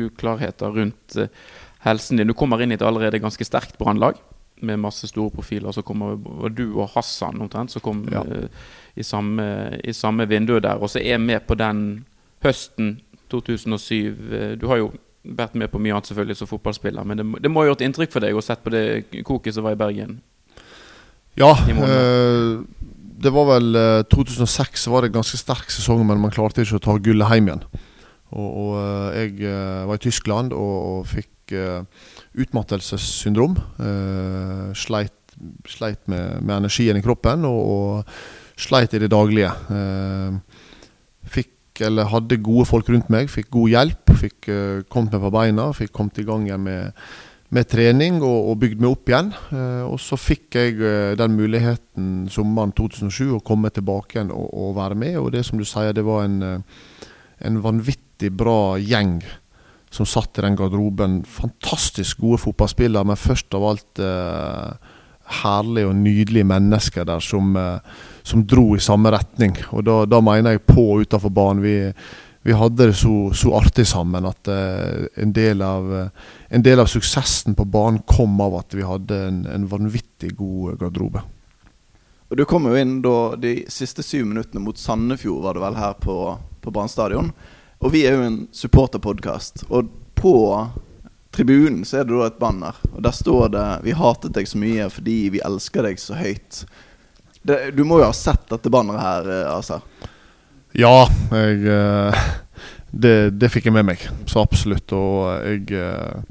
uklarheter 0.09 0.75
rundt 0.75 1.19
helsen 1.87 2.19
din. 2.19 2.31
Du 2.33 2.39
kommer 2.39 2.63
inn 2.63 2.73
i 2.73 2.81
et 2.81 2.87
allerede 2.87 3.23
ganske 3.23 3.47
sterkt 3.47 3.79
brannlag 3.79 4.19
med 4.63 4.81
masse 4.81 5.09
store 5.11 5.31
profiler. 5.35 5.73
Så 5.73 5.85
kommer 5.87 6.17
du 6.49 6.67
og 6.73 6.91
Hassan 6.95 7.41
omtrent, 7.43 7.75
som 7.75 7.85
kom 7.85 8.05
ja. 8.13 8.23
i, 8.97 9.03
samme, 9.03 9.47
i 9.85 9.93
samme 9.93 10.29
vindu 10.29 10.59
der. 10.59 10.81
Og 10.81 10.91
så 10.91 11.03
er 11.03 11.19
med 11.23 11.45
på 11.47 11.59
den 11.59 12.05
høsten 12.43 13.01
2007. 13.31 14.59
Du 14.61 14.69
har 14.71 14.83
jo 14.83 14.93
vært 15.23 15.55
med 15.59 15.71
på 15.71 15.81
mye 15.83 15.95
annet 15.95 16.11
selvfølgelig 16.11 16.41
som 16.41 16.51
fotballspiller, 16.51 17.07
men 17.07 17.21
det, 17.21 17.27
det 17.45 17.51
må 17.51 17.63
ha 17.63 17.71
gjort 17.71 17.85
inntrykk 17.87 18.15
for 18.15 18.25
deg 18.25 18.37
å 18.37 18.43
sett 18.43 18.63
på 18.65 18.73
det 18.75 18.85
koket 19.27 19.55
som 19.55 19.67
var 19.67 19.77
i 19.77 19.81
Bergen? 19.81 20.19
Ja. 21.39 21.55
Øh, 21.71 22.65
det 23.23 23.31
var 23.33 23.47
vel 23.55 23.79
øh, 23.79 24.05
2006 24.11 24.89
var 24.91 25.03
det 25.03 25.13
en 25.13 25.21
ganske 25.21 25.39
sterk 25.39 25.71
sesong, 25.71 26.03
men 26.07 26.21
man 26.21 26.35
klarte 26.35 26.65
ikke 26.65 26.81
å 26.81 26.87
ta 26.89 26.99
gullet 26.99 27.31
hjem 27.33 27.53
igjen. 27.53 27.65
Og, 28.33 28.49
og 28.49 28.77
jeg 29.13 29.53
var 29.87 29.99
i 29.99 30.03
Tyskland 30.03 30.55
og, 30.57 30.77
og 30.89 31.09
fikk 31.11 31.53
utmattelsessyndrom. 32.35 33.57
sleit, 34.79 35.35
sleit 35.69 36.01
med, 36.09 36.43
med, 36.43 36.57
energien 36.57 36.97
i 36.97 37.03
kroppen 37.05 37.45
og, 37.45 37.61
og 37.75 38.61
sleit 38.61 38.95
i 38.95 39.03
det 39.03 39.11
daglige. 39.13 39.51
fikk 41.29 41.53
eller 41.81 42.09
hadde 42.11 42.41
gode 42.43 42.67
folk 42.69 42.89
rundt 42.93 43.11
meg. 43.13 43.31
Fikk 43.33 43.51
god 43.53 43.73
hjelp. 43.73 44.15
Fikk 44.23 44.49
uh, 44.53 44.81
kommet 44.93 45.15
meg 45.15 45.25
på 45.25 45.35
beina. 45.35 45.69
Fikk 45.77 45.93
kommet 45.95 46.21
i 46.21 46.27
gang 46.27 46.47
med, 46.61 46.99
med 47.53 47.69
trening 47.71 48.21
og, 48.21 48.51
og, 48.51 48.59
bygd 48.63 48.83
meg 48.83 48.91
opp 48.93 49.13
igjen. 49.13 49.33
Uh, 49.51 49.85
og 49.89 49.99
så 50.03 50.19
fikk 50.21 50.59
jeg 50.59 50.79
uh, 50.83 51.13
den 51.19 51.37
muligheten 51.39 52.11
sommeren 52.33 52.75
2007 52.77 53.39
å 53.39 53.45
komme 53.45 53.73
tilbake 53.75 54.19
igjen 54.19 54.35
og, 54.35 54.49
og, 54.53 54.75
være 54.79 54.99
med. 54.99 55.19
Og 55.23 55.33
det 55.35 55.45
som 55.49 55.61
du 55.61 55.67
sier, 55.69 55.95
det 55.97 56.05
var 56.07 56.27
en, 56.27 56.63
en 57.43 57.63
vanvittig 57.65 58.33
bra 58.37 58.77
gjeng 58.81 59.21
som 59.93 60.09
satt 60.09 60.41
i 60.41 60.47
den 60.47 60.57
garderoben. 60.57 61.21
Fantastisk 61.29 62.25
gode 62.25 62.41
fotballspillere, 62.43 63.05
men 63.07 63.21
først 63.21 63.55
av 63.59 63.69
alt 63.69 64.03
herlige 65.43 65.89
og 65.89 65.99
nydelige 66.01 66.49
mennesker 66.49 67.07
der 67.09 67.23
som 67.25 67.55
som 68.23 68.47
dro 68.47 68.77
i 68.77 68.83
samme 68.83 69.13
retning. 69.13 69.57
Og 69.73 69.85
da, 69.87 70.03
da 70.07 70.21
mener 70.25 70.57
jeg 70.57 70.67
på 70.69 70.85
og 70.95 71.07
utafor 71.07 71.33
banen. 71.35 71.63
Vi, 71.65 71.77
vi, 72.47 72.55
hadde 72.57 72.89
det 72.91 72.97
så, 72.99 73.15
så 73.37 73.55
artig 73.59 73.87
sammen 73.91 74.27
at 74.29 74.51
uh, 74.51 75.07
en, 75.23 75.35
del 75.35 75.63
av, 75.67 75.91
uh, 75.91 76.35
en, 76.49 76.65
del 76.65 76.83
av, 76.83 76.91
suksessen 76.91 77.57
på 77.59 77.67
banen 77.69 78.03
kom 78.09 78.39
av 78.43 78.61
at 78.63 78.77
vi 78.79 78.87
hadde 78.87 79.23
en, 79.29 79.41
en 79.51 79.71
vanvittig 79.71 80.35
god 80.39 80.79
garderobe. 80.83 81.25
Og 82.33 82.39
Du 82.39 82.47
kom 82.49 82.65
jo 82.71 82.79
inn 82.79 83.01
da 83.05 83.35
de 83.37 83.59
siste 83.69 84.05
syv 84.07 84.25
minuttene 84.31 84.63
mot 84.65 84.79
Sandefjord, 84.79 85.43
var 85.45 85.59
det 85.59 85.67
vel, 85.67 85.83
her 85.83 85.99
på, 86.01 86.17
på 86.65 86.73
Brann 86.73 86.89
stadion. 86.89 87.35
Og 87.83 87.91
vi 87.91 88.05
er 88.07 88.15
jo 88.15 88.27
en 88.29 88.39
supporterpodkast. 88.55 89.65
Og 89.75 89.91
på 90.15 90.37
tribunen 91.35 91.83
så 91.89 92.01
er 92.01 92.07
det 92.07 92.15
da 92.15 92.29
et 92.29 92.39
banner. 92.39 92.79
Og 92.93 93.03
der 93.03 93.15
står 93.17 93.49
det 93.49 93.67
'Vi 93.83 93.99
hatet 93.99 94.35
deg 94.37 94.49
så 94.49 94.59
mye 94.59 94.89
fordi 94.91 95.19
vi 95.35 95.41
elsker 95.45 95.83
deg 95.83 95.99
så 95.99 96.15
høyt'. 96.15 96.65
Det, 97.43 97.75
du 97.75 97.85
må 97.85 97.99
jo 97.99 98.07
ha 98.07 98.15
sett 98.15 98.47
dette 98.51 98.71
banneret 98.71 99.03
her, 99.03 99.31
eh, 99.31 99.55
altså? 99.57 99.81
Ja, 100.79 101.09
jeg 101.33 101.67
eh, 101.67 102.23
det, 102.93 103.31
det, 103.41 103.51
fikk 103.51 103.67
jeg 103.67 103.75
med 103.75 103.89
meg. 103.89 104.05
Så 104.31 104.45
absolutt. 104.45 104.93
Og 104.93 105.43
jeg 105.43 105.73
eh, 105.75 106.23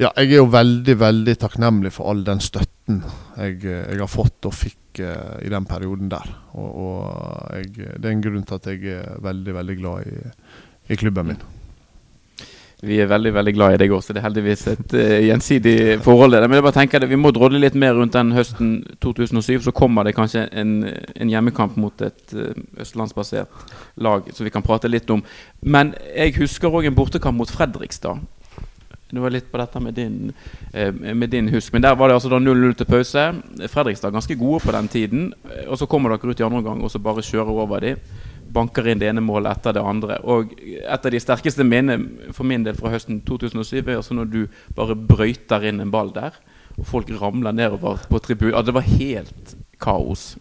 Ja, 0.00 0.10
jeg 0.16 0.32
er 0.32 0.36
jo 0.40 0.48
veldig, 0.48 0.96
veldig 0.96 1.38
takknemlig 1.38 1.92
for 1.92 2.08
all 2.08 2.24
den 2.24 2.40
støtten 2.40 3.02
jeg, 3.36 3.58
jeg 3.62 3.98
har 4.00 4.08
fått 4.08 4.46
og 4.48 4.54
fikk 4.56 4.79
i 4.98 5.52
den 5.52 5.68
perioden 5.68 6.10
der. 6.10 6.26
Og, 6.58 6.68
og 6.82 7.54
jeg, 7.54 7.94
det 8.02 8.08
er 8.08 8.16
en 8.16 8.26
grunn 8.26 8.42
til 8.42 8.58
at 8.58 8.66
jeg 8.66 8.98
er 8.98 9.22
veldig, 9.22 9.54
veldig 9.54 9.76
glad 9.78 10.10
i, 10.10 10.20
i 10.90 10.98
klubben 10.98 11.30
min. 11.30 11.42
Vi 12.80 12.96
er 12.96 13.10
veldig 13.10 13.32
veldig 13.36 13.52
glad 13.52 13.74
i 13.74 13.80
deg 13.82 13.92
også. 13.92 14.14
Det 14.16 14.22
er 14.22 14.24
heldigvis 14.24 14.62
et 14.72 14.94
uh, 14.96 15.18
gjensidig 15.20 15.74
forhold. 16.04 16.38
Men 16.40 16.56
jeg 16.56 16.64
bare 16.64 16.78
tenker 16.78 17.02
det, 17.02 17.10
Vi 17.10 17.18
må 17.20 17.32
drodle 17.36 17.60
litt 17.60 17.76
mer 17.76 17.92
rundt 17.98 18.16
den 18.16 18.32
høsten 18.32 18.70
2007. 19.04 19.60
Så 19.66 19.74
kommer 19.76 20.08
det 20.08 20.14
kanskje 20.16 20.46
en, 20.48 20.78
en 20.88 21.32
hjemmekamp 21.32 21.76
mot 21.76 22.06
et 22.06 22.34
uh, 22.34 22.56
østlandsbasert 22.80 23.74
lag 24.00 24.32
som 24.32 24.48
vi 24.48 24.54
kan 24.54 24.64
prate 24.64 24.88
litt 24.88 25.10
om. 25.12 25.20
Men 25.60 25.92
jeg 26.14 26.38
husker 26.40 26.72
òg 26.72 26.88
en 26.88 26.96
bortekamp 26.96 27.36
mot 27.36 27.52
Fredrikstad. 27.52 28.24
Det 29.10 29.22
var 29.22 29.34
litt 29.34 29.50
på 29.50 29.58
dette 29.60 29.82
med 29.82 29.94
din, 29.98 30.32
uh, 30.74 30.90
med 30.94 31.30
din 31.30 31.50
husk. 31.52 31.72
Men 31.74 31.82
der 31.82 31.96
var 31.98 32.08
det 32.08 32.18
altså 32.18 32.32
da 32.32 32.40
0-0 32.42 32.74
til 32.78 32.90
pause. 32.90 33.26
Fredrikstad 33.68 34.14
ganske 34.14 34.38
gode 34.38 34.62
på 34.64 34.74
den 34.76 34.88
tiden. 34.88 35.30
Og 35.68 35.78
så 35.78 35.88
kommer 35.90 36.14
dere 36.14 36.30
ut 36.30 36.40
i 36.40 36.46
andre 36.46 36.62
omgang 36.62 36.82
og 36.84 36.92
så 36.92 37.02
bare 37.02 37.24
kjører 37.26 37.64
over 37.64 37.86
dem. 37.86 38.02
banker 38.50 38.88
inn 38.90 38.98
det 38.98 39.08
ene 39.10 39.22
målet 39.22 39.52
etter 39.52 39.76
det 39.76 39.82
andre. 39.86 40.18
Og 40.26 40.54
et 40.58 41.06
av 41.06 41.12
de 41.14 41.22
sterkeste 41.22 41.66
minnene 41.66 42.32
for 42.34 42.48
min 42.48 42.64
del 42.66 42.74
fra 42.78 42.90
høsten 42.90 43.20
2007 43.26 43.78
er 43.78 43.96
altså 44.00 44.16
når 44.18 44.30
du 44.32 44.40
bare 44.76 44.96
brøyter 44.98 45.68
inn 45.70 45.82
en 45.82 45.92
ball 45.92 46.10
der, 46.14 46.34
og 46.76 46.86
folk 46.88 47.10
ramler 47.20 47.54
nedover 47.54 48.02
på 48.10 48.18
tribunen. 48.18 48.56
Ja, 48.56 48.64
det 48.66 48.74
var 48.74 48.86
helt 48.86 49.54
kaos. 49.82 50.32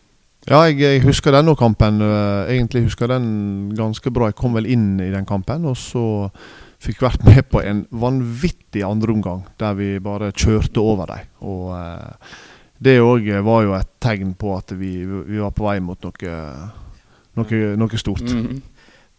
Ja, 0.47 0.63
jeg, 0.65 0.79
jeg 0.81 1.03
husker 1.03 1.35
denne 1.35 1.55
kampen. 1.59 2.01
Uh, 2.01 2.47
egentlig 2.49 2.87
husker 2.87 3.11
den 3.11 3.75
ganske 3.77 4.11
bra. 4.13 4.31
Jeg 4.31 4.39
kom 4.39 4.55
vel 4.57 4.69
inn 4.69 4.93
i 5.03 5.11
den 5.13 5.27
kampen, 5.29 5.67
og 5.69 5.77
så 5.77 6.29
fikk 6.79 7.03
vært 7.03 7.25
med 7.27 7.43
på 7.51 7.61
en 7.63 7.83
vanvittig 7.91 8.85
andreomgang 8.87 9.43
der 9.59 9.75
vi 9.75 9.91
bare 10.03 10.31
kjørte 10.31 10.79
over 10.83 11.11
dem. 11.11 11.31
Og 11.43 11.73
uh, 11.75 12.35
det 12.79 12.99
òg 13.03 13.27
var 13.43 13.63
jo 13.65 13.75
et 13.75 13.95
tegn 13.99 14.33
på 14.39 14.53
at 14.55 14.71
vi, 14.79 15.03
vi 15.03 15.41
var 15.41 15.51
på 15.55 15.67
vei 15.67 15.79
mot 15.83 15.99
noe 16.07 16.35
noe, 17.39 17.61
noe 17.79 17.99
stort. 17.99 18.23
Mm. 18.23 18.61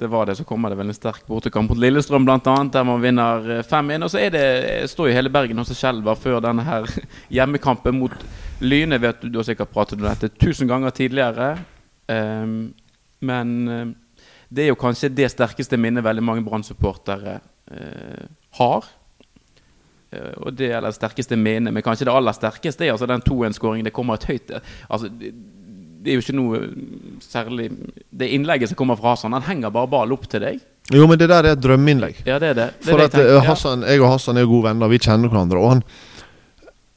Det 0.00 0.08
var 0.08 0.26
det. 0.26 0.38
Så 0.38 0.46
kommer 0.48 0.72
det 0.72 0.78
vel 0.80 0.88
en 0.88 0.96
sterk 0.96 1.26
bortekamp 1.28 1.68
mot 1.68 1.80
Lillestrøm, 1.80 2.24
bl.a., 2.24 2.54
der 2.72 2.86
man 2.88 3.02
vinner 3.02 3.44
5-1. 3.68 3.90
Eh, 3.92 4.04
og 4.06 4.12
så 4.12 4.22
det, 4.32 4.44
står 4.88 5.10
jo 5.10 5.16
hele 5.18 5.32
Bergen 5.32 5.60
hos 5.60 5.72
skjelver 5.76 6.16
før 6.16 6.40
denne 6.44 6.64
her 6.64 6.88
hjemmekampen 7.36 7.98
mot 8.00 8.14
Lyne. 8.64 9.00
Vet 9.02 9.20
du, 9.20 9.28
du 9.28 9.40
har 9.42 9.48
sikkert 9.50 9.74
pratet 9.74 10.00
om 10.00 10.08
dette 10.08 10.32
tusen 10.40 10.70
ganger 10.70 10.96
tidligere. 10.96 11.52
Um, 12.08 12.72
men 13.20 13.52
det 14.48 14.64
er 14.64 14.72
jo 14.72 14.78
kanskje 14.80 15.12
det 15.12 15.28
sterkeste 15.30 15.76
minnet 15.76 16.02
veldig 16.02 16.24
mange 16.24 16.42
uh, 16.42 17.36
har. 18.58 18.88
Uh, 20.10 20.34
og 20.42 20.56
det 20.58 20.72
er 20.74 20.82
det 20.82 20.90
sterkeste 20.96 21.38
minnet, 21.38 21.70
men 21.70 21.84
kanskje 21.86 22.08
det 22.08 22.14
aller 22.14 22.34
sterkeste 22.34 22.86
er 22.86 22.96
altså 22.96 23.06
den 23.06 23.22
2-1-skåringen. 23.22 23.86
Det 23.86 23.94
kommer 23.94 24.18
et 24.18 24.26
høyt 24.26 24.50
altså, 24.88 25.10
det 26.00 26.12
er 26.12 26.16
jo 26.16 26.24
ikke 26.24 26.36
noe 26.36 26.60
særlig 27.20 27.68
Det 28.10 28.28
innlegget 28.32 28.70
som 28.70 28.78
kommer 28.78 28.98
fra 28.98 29.14
Hassan, 29.14 29.34
han 29.36 29.46
henger 29.46 29.72
bare 29.74 29.90
ball 29.90 30.14
opp 30.14 30.26
til 30.30 30.42
deg. 30.42 30.60
Jo, 30.90 31.06
men 31.06 31.20
det 31.20 31.28
der 31.30 31.46
er 31.46 31.54
et 31.54 31.62
drømmeinnlegg. 31.62 32.22
Ja, 32.26 32.38
det 32.42 32.54
er 32.54 32.56
det. 32.56 32.68
det 32.80 32.88
For 32.88 33.02
at 33.04 33.14
jeg, 33.14 33.28
eh, 33.28 33.44
Hassan, 33.46 33.84
jeg 33.86 34.00
og 34.00 34.10
Hassan 34.14 34.40
er 34.40 34.48
gode 34.48 34.70
venner, 34.70 34.90
vi 34.90 34.98
kjenner 34.98 35.30
hverandre. 35.30 35.60
Og 35.60 35.76
han 35.76 35.84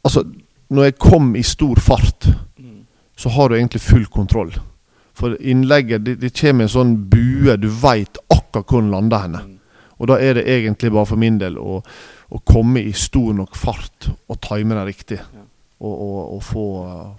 Altså, 0.04 0.26
når 0.68 0.84
jeg 0.84 0.96
kom 1.00 1.36
i 1.40 1.42
stor 1.48 1.80
fart, 1.80 2.26
mm. 2.60 2.82
så 3.16 3.30
har 3.30 3.50
du 3.50 3.56
egentlig 3.56 3.80
full 3.82 4.06
kontroll. 4.12 4.52
For 5.16 5.38
innlegget 5.40 6.04
det, 6.04 6.18
det 6.20 6.34
kommer 6.36 6.66
en 6.66 6.74
sånn 6.74 6.96
bue, 7.08 7.56
du 7.56 7.70
veit 7.70 8.20
akkurat 8.28 8.68
hvor 8.68 8.82
den 8.82 8.92
lander 8.92 9.24
henne. 9.24 9.44
Mm. 9.46 9.60
Og 10.00 10.10
da 10.10 10.18
er 10.20 10.40
det 10.40 10.48
egentlig 10.50 10.92
bare 10.94 11.10
for 11.10 11.22
min 11.22 11.38
del 11.42 11.58
å, 11.62 11.80
å 12.34 12.44
komme 12.48 12.82
i 12.82 12.94
stor 12.98 13.34
nok 13.38 13.56
fart 13.60 14.10
og 14.28 14.40
time 14.42 14.78
den 14.78 14.88
riktig. 14.90 15.22
Ja 15.22 15.50
og, 15.84 15.94
og, 15.94 16.34
og 16.38 16.44
få, 16.44 16.66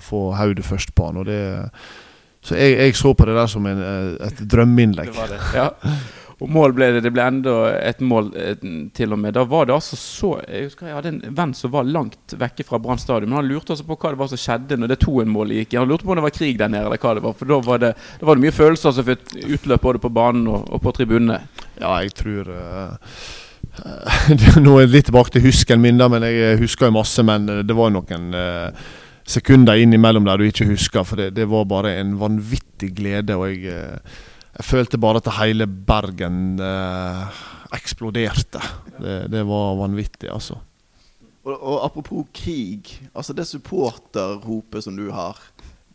få 0.01 0.25
hodet 0.39 0.65
først 0.67 0.95
på 0.97 1.09
han. 1.11 1.23
Og 1.23 1.29
det, 1.29 1.39
så 2.45 2.59
jeg, 2.59 2.77
jeg, 2.81 2.99
så 2.99 3.15
på 3.17 3.29
det 3.29 3.39
der 3.39 3.49
som 3.51 3.67
en, 3.69 3.81
et 4.25 4.45
drømmeinnlegg. 4.51 5.13
Det 5.13 5.19
var 5.19 5.33
det, 5.33 5.41
ja. 5.61 5.71
Og 6.43 6.49
mål 6.51 6.73
ble 6.75 6.89
det. 6.97 7.05
Det 7.05 7.13
ble 7.15 7.25
enda 7.31 7.53
et 7.79 8.01
mål 8.03 8.33
til 8.97 9.15
og 9.15 9.21
med. 9.23 9.37
Da 9.37 9.45
var 9.47 9.69
det 9.69 9.77
altså 9.77 9.97
så 9.97 10.33
Jeg 10.43 10.65
husker 10.67 10.89
jeg 10.89 10.97
hadde 10.97 11.13
en 11.13 11.37
venn 11.39 11.53
som 11.55 11.71
var 11.73 11.87
langt 11.87 12.35
vekke 12.41 12.67
fra 12.67 12.81
Brann 12.83 12.99
stadion. 12.99 13.31
Men 13.31 13.39
han 13.39 13.53
lurte 13.53 13.77
altså 13.77 13.87
på 13.87 13.97
hva 14.01 14.13
det 14.13 14.21
var 14.21 14.33
som 14.33 14.41
skjedde 14.43 14.81
når 14.81 14.93
det 14.93 14.99
2-1-målet 15.05 15.61
gikk. 15.61 15.77
Han 15.79 15.93
lurte 15.93 16.09
på 16.09 16.13
om 16.13 16.19
det 16.19 16.27
var 16.27 16.35
krig 16.35 16.59
der 16.61 16.73
nede, 16.73 16.89
eller 16.89 17.05
hva 17.05 17.15
det 17.15 17.25
var. 17.25 17.37
For 17.39 17.53
da 17.53 17.61
var 17.69 17.85
det, 17.85 17.93
da 18.19 18.29
var 18.29 18.41
det 18.41 18.47
mye 18.49 18.57
følelser 18.57 18.97
som 18.97 19.07
fikk 19.07 19.37
utløp 19.45 19.87
både 19.87 20.03
på 20.03 20.13
banen 20.17 20.51
og, 20.51 20.67
og 20.75 20.83
på 20.83 20.97
tribunene. 20.99 21.39
Ja, 21.81 21.97
jeg 22.03 22.15
tror 22.19 22.51
uh 22.55 23.35
Nå 24.63 24.77
er 24.77 24.85
jeg 24.85 24.93
litt 24.93 25.09
tilbake 25.09 25.35
til 25.35 25.47
husken 25.49 25.83
min, 25.83 25.99
da, 25.99 26.09
men 26.13 26.25
jeg 26.27 26.61
husker 26.61 26.89
jo 26.89 26.99
masse. 26.99 27.25
Men 27.27 27.49
eh, 27.51 27.65
det 27.67 27.77
var 27.77 27.93
noen 27.95 28.37
uh, 28.37 28.85
sekunder 29.27 29.81
innimellom 29.81 30.27
der 30.29 30.41
du 30.41 30.47
ikke 30.49 30.69
husker. 30.71 31.07
For 31.07 31.21
det, 31.21 31.33
det, 31.39 31.49
var 31.51 31.67
bare 31.71 31.97
en 32.01 32.15
vanvittig 32.21 32.93
glede. 32.99 33.37
Og 33.39 33.51
jeg, 33.51 33.75
uh, 33.75 34.21
jeg 34.59 34.69
følte 34.69 35.01
bare 35.03 35.23
at 35.23 35.33
hele 35.41 35.67
Bergen 35.67 36.61
uh, 36.63 37.43
eksploderte. 37.75 38.63
Det, 39.01 39.19
det, 39.33 39.43
var 39.49 39.75
vanvittig, 39.81 40.31
altså. 40.31 40.61
Og, 41.45 41.57
og, 41.59 41.81
apropos 41.85 42.31
krig. 42.35 42.95
Altså 43.15 43.35
Det 43.37 43.47
supporterropet 43.49 44.87
som 44.87 44.97
du 44.97 45.11
har, 45.13 45.41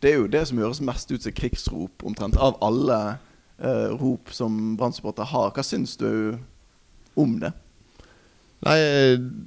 det 0.02 0.12
er 0.12 0.20
jo 0.20 0.30
det 0.32 0.46
som 0.48 0.60
høres 0.60 0.80
mest 0.84 1.10
ut 1.12 1.24
som 1.24 1.34
krigsrop, 1.36 2.04
omtrent. 2.04 2.38
Av 2.40 2.60
alle 2.64 3.18
rop 3.60 4.30
som 4.32 4.76
Brann-supporter 4.80 5.28
har. 5.28 5.50
Hva 5.52 5.64
syns 5.66 5.96
du 6.00 6.38
om 7.18 7.34
det? 7.42 7.50
Nei, 8.66 8.80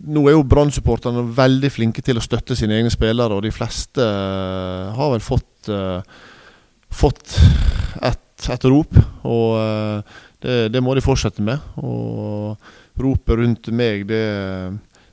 Nå 0.09 0.25
er 0.25 0.35
jo 0.35 0.45
Brann-supporterne 0.49 1.25
veldig 1.37 1.69
flinke 1.73 2.01
til 2.05 2.17
å 2.17 2.23
støtte 2.23 2.57
sine 2.57 2.79
egne 2.79 2.91
spillere, 2.93 3.37
og 3.37 3.45
de 3.45 3.53
fleste 3.53 4.01
uh, 4.01 4.93
har 4.97 5.11
vel 5.13 5.23
fått, 5.23 5.69
uh, 5.69 6.01
fått 6.89 7.35
et, 8.01 8.47
et, 8.49 8.65
rop. 8.65 8.97
Og 9.29 9.59
uh, 9.59 10.23
det, 10.41 10.73
det, 10.73 10.81
må 10.81 10.97
de 10.97 11.05
fortsette 11.05 11.45
med. 11.45 11.61
Og 11.77 12.57
ropet 13.03 13.37
rundt 13.37 13.69
meg, 13.73 14.07
det, 14.09 14.23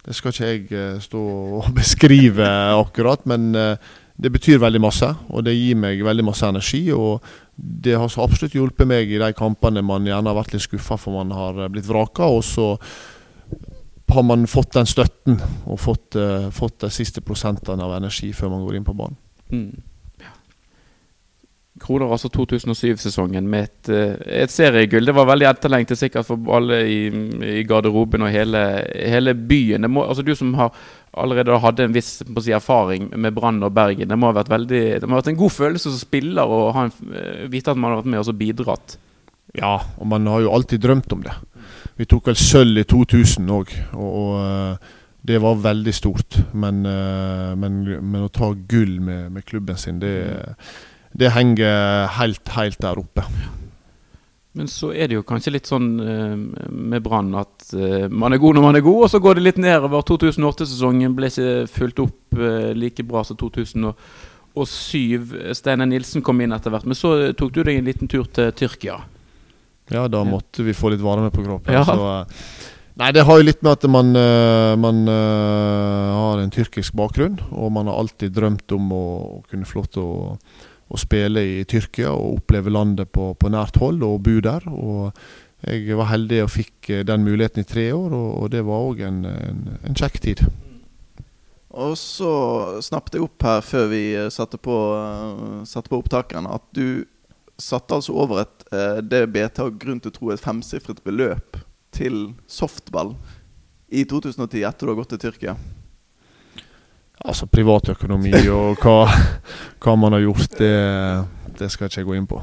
det 0.07 0.17
skal 0.17 0.33
ikke 0.33 0.49
jeg 0.49 1.05
stå 1.05 1.25
og 1.61 1.69
beskrive 1.81 2.49
akkurat, 2.81 3.29
men 3.29 3.53
det 4.21 4.31
betyr 4.35 4.61
veldig 4.61 4.81
masse, 4.83 5.07
og 5.33 5.45
det 5.47 5.55
gir 5.57 5.79
meg 5.81 6.03
veldig 6.05 6.25
masse 6.27 6.49
energi. 6.49 6.83
Og 6.93 7.25
det 7.57 7.97
har 7.97 8.11
så 8.13 8.25
absolutt 8.25 8.57
hjulpet 8.57 8.89
meg 8.89 9.13
i 9.13 9.21
de 9.21 9.31
kampene 9.37 9.85
man 9.85 10.09
gjerne 10.09 10.29
har 10.29 10.37
vært 10.37 10.57
litt 10.57 10.67
skuffa 10.67 10.99
for 11.01 11.17
man 11.17 11.33
har 11.37 11.63
blitt 11.73 11.89
vraka. 11.89 12.29
Og 12.29 12.45
så 12.45 12.75
har 14.11 14.27
man 14.27 14.45
fått 14.51 14.75
den 14.77 14.89
støtten 14.91 15.39
og 15.65 15.81
fått, 15.81 16.19
uh, 16.19 16.51
fått 16.53 16.83
de 16.85 16.91
siste 16.93 17.23
prosentene 17.25 17.87
av 17.87 17.97
energi 17.97 18.33
før 18.37 18.53
man 18.53 18.67
går 18.67 18.81
inn 18.81 18.89
på 18.89 18.97
banen. 18.99 19.17
Mm. 19.51 19.71
Kroner 21.79 22.11
altså 22.11 22.29
2007-sesongen 22.35 23.47
med 23.49 23.69
et, 23.69 23.91
eh, 23.95 24.15
et, 24.43 24.51
seriegull. 24.51 25.07
Det 25.07 25.15
var 25.15 25.29
veldig 25.29 25.47
etterlengtet 25.49 26.01
sikkert 26.01 26.27
for 26.27 26.51
alle 26.57 26.81
i, 26.91 26.99
i 27.47 27.63
garderoben 27.69 28.27
og 28.27 28.33
hele, 28.35 28.63
hele 28.91 29.37
byen. 29.39 29.87
Må, 29.89 30.03
altså 30.03 30.25
Du 30.27 30.35
som 30.35 30.51
har 30.59 30.75
allerede 31.15 31.59
hadde 31.63 31.87
en 31.87 31.95
viss 31.95 32.11
si, 32.21 32.53
erfaring 32.55 33.09
med 33.15 33.35
Brann 33.35 33.63
og 33.63 33.73
Bergen. 33.75 34.11
Det 34.11 34.19
må, 34.19 34.29
ha 34.29 34.37
vært 34.41 34.51
veldig, 34.51 34.83
det 34.99 35.07
må 35.07 35.15
ha 35.15 35.23
vært 35.23 35.33
en 35.33 35.41
god 35.41 35.55
følelse 35.55 35.93
som 35.93 36.03
spiller 36.03 36.51
å 36.51 36.61
eh, 36.75 37.47
vite 37.51 37.71
at 37.73 37.79
man 37.79 37.95
har 37.95 38.03
vært 38.03 38.13
med 38.17 38.23
og 38.25 38.43
bidratt. 38.43 38.99
Ja, 39.55 39.79
og 39.99 40.11
man 40.11 40.27
har 40.31 40.43
jo 40.43 40.53
alltid 40.55 40.83
drømt 40.83 41.15
om 41.15 41.25
det. 41.27 41.39
Vi 41.99 42.07
tok 42.11 42.31
vel 42.31 42.39
sølv 42.39 42.83
i 42.83 42.87
2000 42.87 43.51
òg, 43.55 43.73
og, 43.95 44.37
eh, 44.43 44.95
det 45.31 45.39
var 45.39 45.59
veldig 45.63 45.93
stort. 45.95 46.39
Men, 46.57 46.81
men, 46.83 47.75
men 48.01 48.23
å 48.25 48.31
ta 48.33 48.55
gull 48.57 48.95
med, 49.05 49.27
med, 49.35 49.45
klubben 49.45 49.77
sin, 49.77 49.99
det, 50.01 50.15
det 51.17 51.33
henger 51.35 52.07
helt, 52.19 52.49
helt 52.55 52.79
der 52.83 53.01
oppe. 53.01 53.25
Men 54.53 54.67
så 54.67 54.91
er 54.91 55.07
det 55.07 55.15
jo 55.15 55.27
kanskje 55.27 55.53
litt 55.55 55.69
sånn 55.71 55.93
uh, 56.03 56.35
med 56.35 57.05
Brann 57.05 57.31
at 57.39 57.69
uh, 57.71 58.09
man 58.11 58.35
er 58.35 58.41
god 58.43 58.59
når 58.59 58.65
man 58.65 58.79
er 58.81 58.83
god, 58.83 59.05
og 59.07 59.13
så 59.13 59.21
går 59.23 59.39
det 59.39 59.45
litt 59.47 59.61
nedover. 59.63 60.03
2008-sesongen 60.09 61.15
ble 61.15 61.31
ikke 61.31 61.71
fulgt 61.71 62.03
opp 62.03 62.41
uh, 62.41 62.73
like 62.75 63.05
bra 63.07 63.23
som 63.27 63.39
2007. 63.39 63.95
Steinar 65.55 65.87
Nilsen 65.87 66.25
kom 66.27 66.43
inn 66.43 66.57
etter 66.57 66.75
hvert. 66.75 66.89
Men 66.91 66.99
så 66.99 67.15
tok 67.39 67.55
du 67.55 67.63
deg 67.63 67.79
en 67.79 67.87
liten 67.93 68.11
tur 68.11 68.27
til 68.27 68.51
Tyrkia. 68.59 68.99
Ja, 69.91 70.09
da 70.11 70.25
måtte 70.27 70.67
vi 70.67 70.75
få 70.75 70.91
litt 70.93 71.03
varme 71.03 71.31
på 71.35 71.45
kroppen. 71.47 71.75
Ja. 71.75 71.83
Så, 71.87 71.95
eh, 71.95 72.27
nei, 72.99 73.11
det 73.15 73.25
har 73.27 73.39
jo 73.39 73.47
litt 73.47 73.63
med 73.67 73.73
at 73.73 73.87
man, 73.91 74.13
eh, 74.15 74.75
man 74.79 75.01
har 75.11 76.39
en 76.39 76.53
tyrkisk 76.55 76.95
bakgrunn. 76.99 77.41
Og 77.51 77.73
man 77.75 77.91
har 77.91 77.99
alltid 77.99 78.35
drømt 78.35 78.71
om 78.77 78.93
å, 78.95 79.07
å 79.39 79.41
kunne 79.51 79.67
få 79.67 79.81
lov 79.81 79.89
til 79.91 80.03
å, 80.07 80.37
å, 80.91 80.99
spille 81.01 81.45
i 81.47 81.61
Tyrkia 81.69 82.11
og 82.13 82.41
oppleve 82.41 82.73
landet 82.73 83.13
på, 83.15 83.31
på, 83.39 83.53
nært 83.53 83.79
hold 83.81 84.03
og 84.07 84.19
bo 84.27 84.41
der. 84.45 84.67
Og 84.71 85.15
jeg 85.67 85.97
var 85.97 86.11
heldig 86.11 86.43
og 86.45 86.53
fikk 86.53 86.91
den 87.07 87.25
muligheten 87.27 87.63
i 87.63 87.69
tre 87.69 87.91
år, 87.95 88.17
og, 88.17 88.51
det 88.53 88.65
var 88.67 88.91
òg 88.91 89.05
en, 89.07 89.23
en, 89.29 89.63
en 89.87 89.97
kjekk 89.97 90.21
tid. 90.25 90.45
Og 91.71 91.95
så 91.99 92.33
snappet 92.83 93.15
jeg 93.15 93.25
opp 93.29 93.47
her 93.47 93.61
før 93.63 93.91
vi 93.93 94.03
satte 94.35 94.59
på, 94.59 94.77
uh, 94.91 95.61
satte 95.69 95.93
på 95.93 96.01
opptakeren, 96.03 96.49
at 96.51 96.65
du 96.75 97.07
satte 97.61 97.95
altså 97.95 98.15
over 98.17 98.43
et 98.43 98.63
eh, 98.73 99.01
det 99.05 99.27
BT 99.35 99.61
har 99.61 99.75
grunn 99.77 100.01
til 100.01 100.09
å 100.09 100.17
tro 100.17 100.31
et 100.33 100.41
femsifret 100.41 101.03
beløp 101.05 101.59
til 101.93 102.31
softball 102.49 103.13
i 103.91 104.07
2010, 104.09 104.63
etter 104.65 104.87
du 104.87 104.93
har 104.95 105.01
gått 105.03 105.13
til 105.13 105.21
Tyrkia? 105.27 105.57
Altså 107.21 107.45
privatøkonomi 107.53 108.33
og 108.49 108.81
hva, 108.81 109.05
hva, 109.83 109.95
man 110.01 110.17
har 110.17 110.23
gjort, 110.25 110.55
det, 110.57 110.77
det 111.59 111.69
skal 111.69 111.91
ikke 111.91 112.01
jeg 112.01 112.09
gå 112.09 112.17
inn 112.17 112.29
på. 112.31 112.41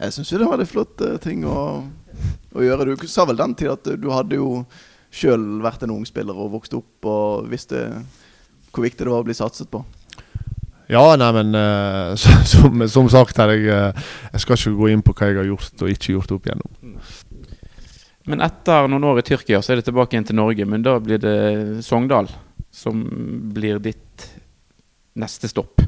Jeg 0.00 0.14
syns 0.14 0.32
jo 0.32 0.40
det 0.40 0.48
var 0.48 0.62
en 0.62 0.70
flott 0.70 1.02
uh, 1.04 1.18
ting 1.20 1.44
å, 1.44 1.58
å, 2.54 2.62
gjøre. 2.64 2.94
Du 2.96 3.04
sa 3.12 3.26
vel 3.28 3.36
den 3.36 3.52
tid 3.58 3.74
at 3.74 3.90
du 4.00 4.08
hadde 4.14 4.38
jo 4.38 4.62
sjøl 5.12 5.44
vært 5.64 5.84
en 5.84 5.92
ung 5.92 6.06
spiller 6.08 6.36
og 6.40 6.54
vokst 6.56 6.76
opp 6.76 7.08
og 7.08 7.50
visste 7.52 7.84
hvor 8.72 8.84
viktig 8.84 9.04
det 9.04 9.12
var 9.12 9.20
å 9.20 9.28
bli 9.28 9.36
satset 9.36 9.68
på. 9.72 9.82
Ja, 10.88 11.04
nei, 11.20 11.28
men 11.36 11.52
uh, 11.60 12.16
som, 12.16 12.80
som, 12.88 13.12
sagt 13.12 13.36
her, 13.42 13.52
jeg, 13.52 13.68
uh, 13.68 14.08
jeg, 14.32 14.44
skal 14.46 14.56
ikke 14.56 14.76
gå 14.80 14.90
inn 14.94 15.04
på 15.04 15.12
hva 15.12 15.28
jeg 15.28 15.42
har 15.42 15.52
gjort 15.52 15.84
og 15.84 15.92
ikke 15.92 16.16
gjort 16.16 16.36
opp 16.38 16.48
igjennom. 16.48 16.96
Men 18.26 18.42
etter 18.48 18.88
noen 18.88 19.04
år 19.12 19.20
i 19.20 19.28
Tyrkia 19.28 19.60
så 19.60 19.74
er 19.74 19.82
det 19.82 19.90
tilbake 19.90 20.16
igjen 20.16 20.32
til 20.32 20.40
Norge. 20.40 20.64
Men 20.64 20.82
da 20.82 20.96
blir 20.96 21.20
det 21.20 21.36
Sogndal 21.84 22.32
som 22.76 23.02
blir 23.56 23.80
ditt 23.82 24.28
neste 25.16 25.48
stopp. 25.48 25.80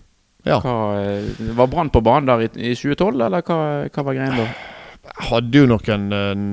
Ja. 0.47 0.59
Hva, 0.63 0.75
eh, 1.03 1.53
var 1.57 1.69
Brann 1.69 1.93
på 1.93 2.03
banen 2.05 2.29
der 2.31 2.47
i, 2.47 2.51
i 2.71 2.75
2012, 2.79 3.21
eller 3.27 3.45
hva, 3.45 3.61
hva 3.93 4.05
var 4.07 4.17
greia 4.17 4.37
da? 4.37 4.49
Jeg 5.09 5.27
hadde 5.31 5.63
jo 5.63 5.69
noen 5.69 6.05
uh, 6.13 6.45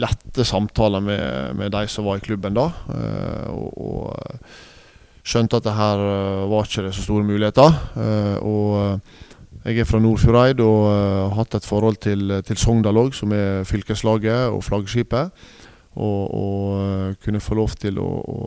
lette 0.00 0.46
samtaler 0.46 1.02
med, 1.04 1.56
med 1.58 1.72
de 1.74 1.86
som 1.90 2.06
var 2.06 2.20
i 2.20 2.24
klubben 2.24 2.56
da. 2.56 2.68
Uh, 2.90 3.48
og, 3.54 3.80
og 3.80 5.26
skjønte 5.26 5.60
at 5.60 5.66
det 5.66 5.76
her 5.78 6.04
uh, 6.04 6.46
var 6.50 6.68
ikke 6.68 6.86
det 6.86 6.94
så 6.96 7.06
store 7.06 7.26
muligheter. 7.26 7.82
og 8.40 9.02
jeg 9.60 9.82
er 9.82 9.84
fra 9.84 9.98
Nordfjordeid 10.00 10.60
og 10.64 10.86
har 10.88 11.34
hatt 11.36 11.58
et 11.58 11.66
forhold 11.68 11.98
til, 12.00 12.32
til 12.48 12.56
Sogndal 12.56 12.96
òg, 12.96 13.10
som 13.12 13.32
er 13.36 13.66
fylkeslaget 13.68 14.48
og 14.48 14.62
flaggskipet. 14.64 15.34
Og, 16.00 16.20
og 16.32 17.18
kunne 17.20 17.42
få 17.44 17.58
lov 17.58 17.74
til 17.76 17.98
å, 18.00 18.08
å 18.08 18.38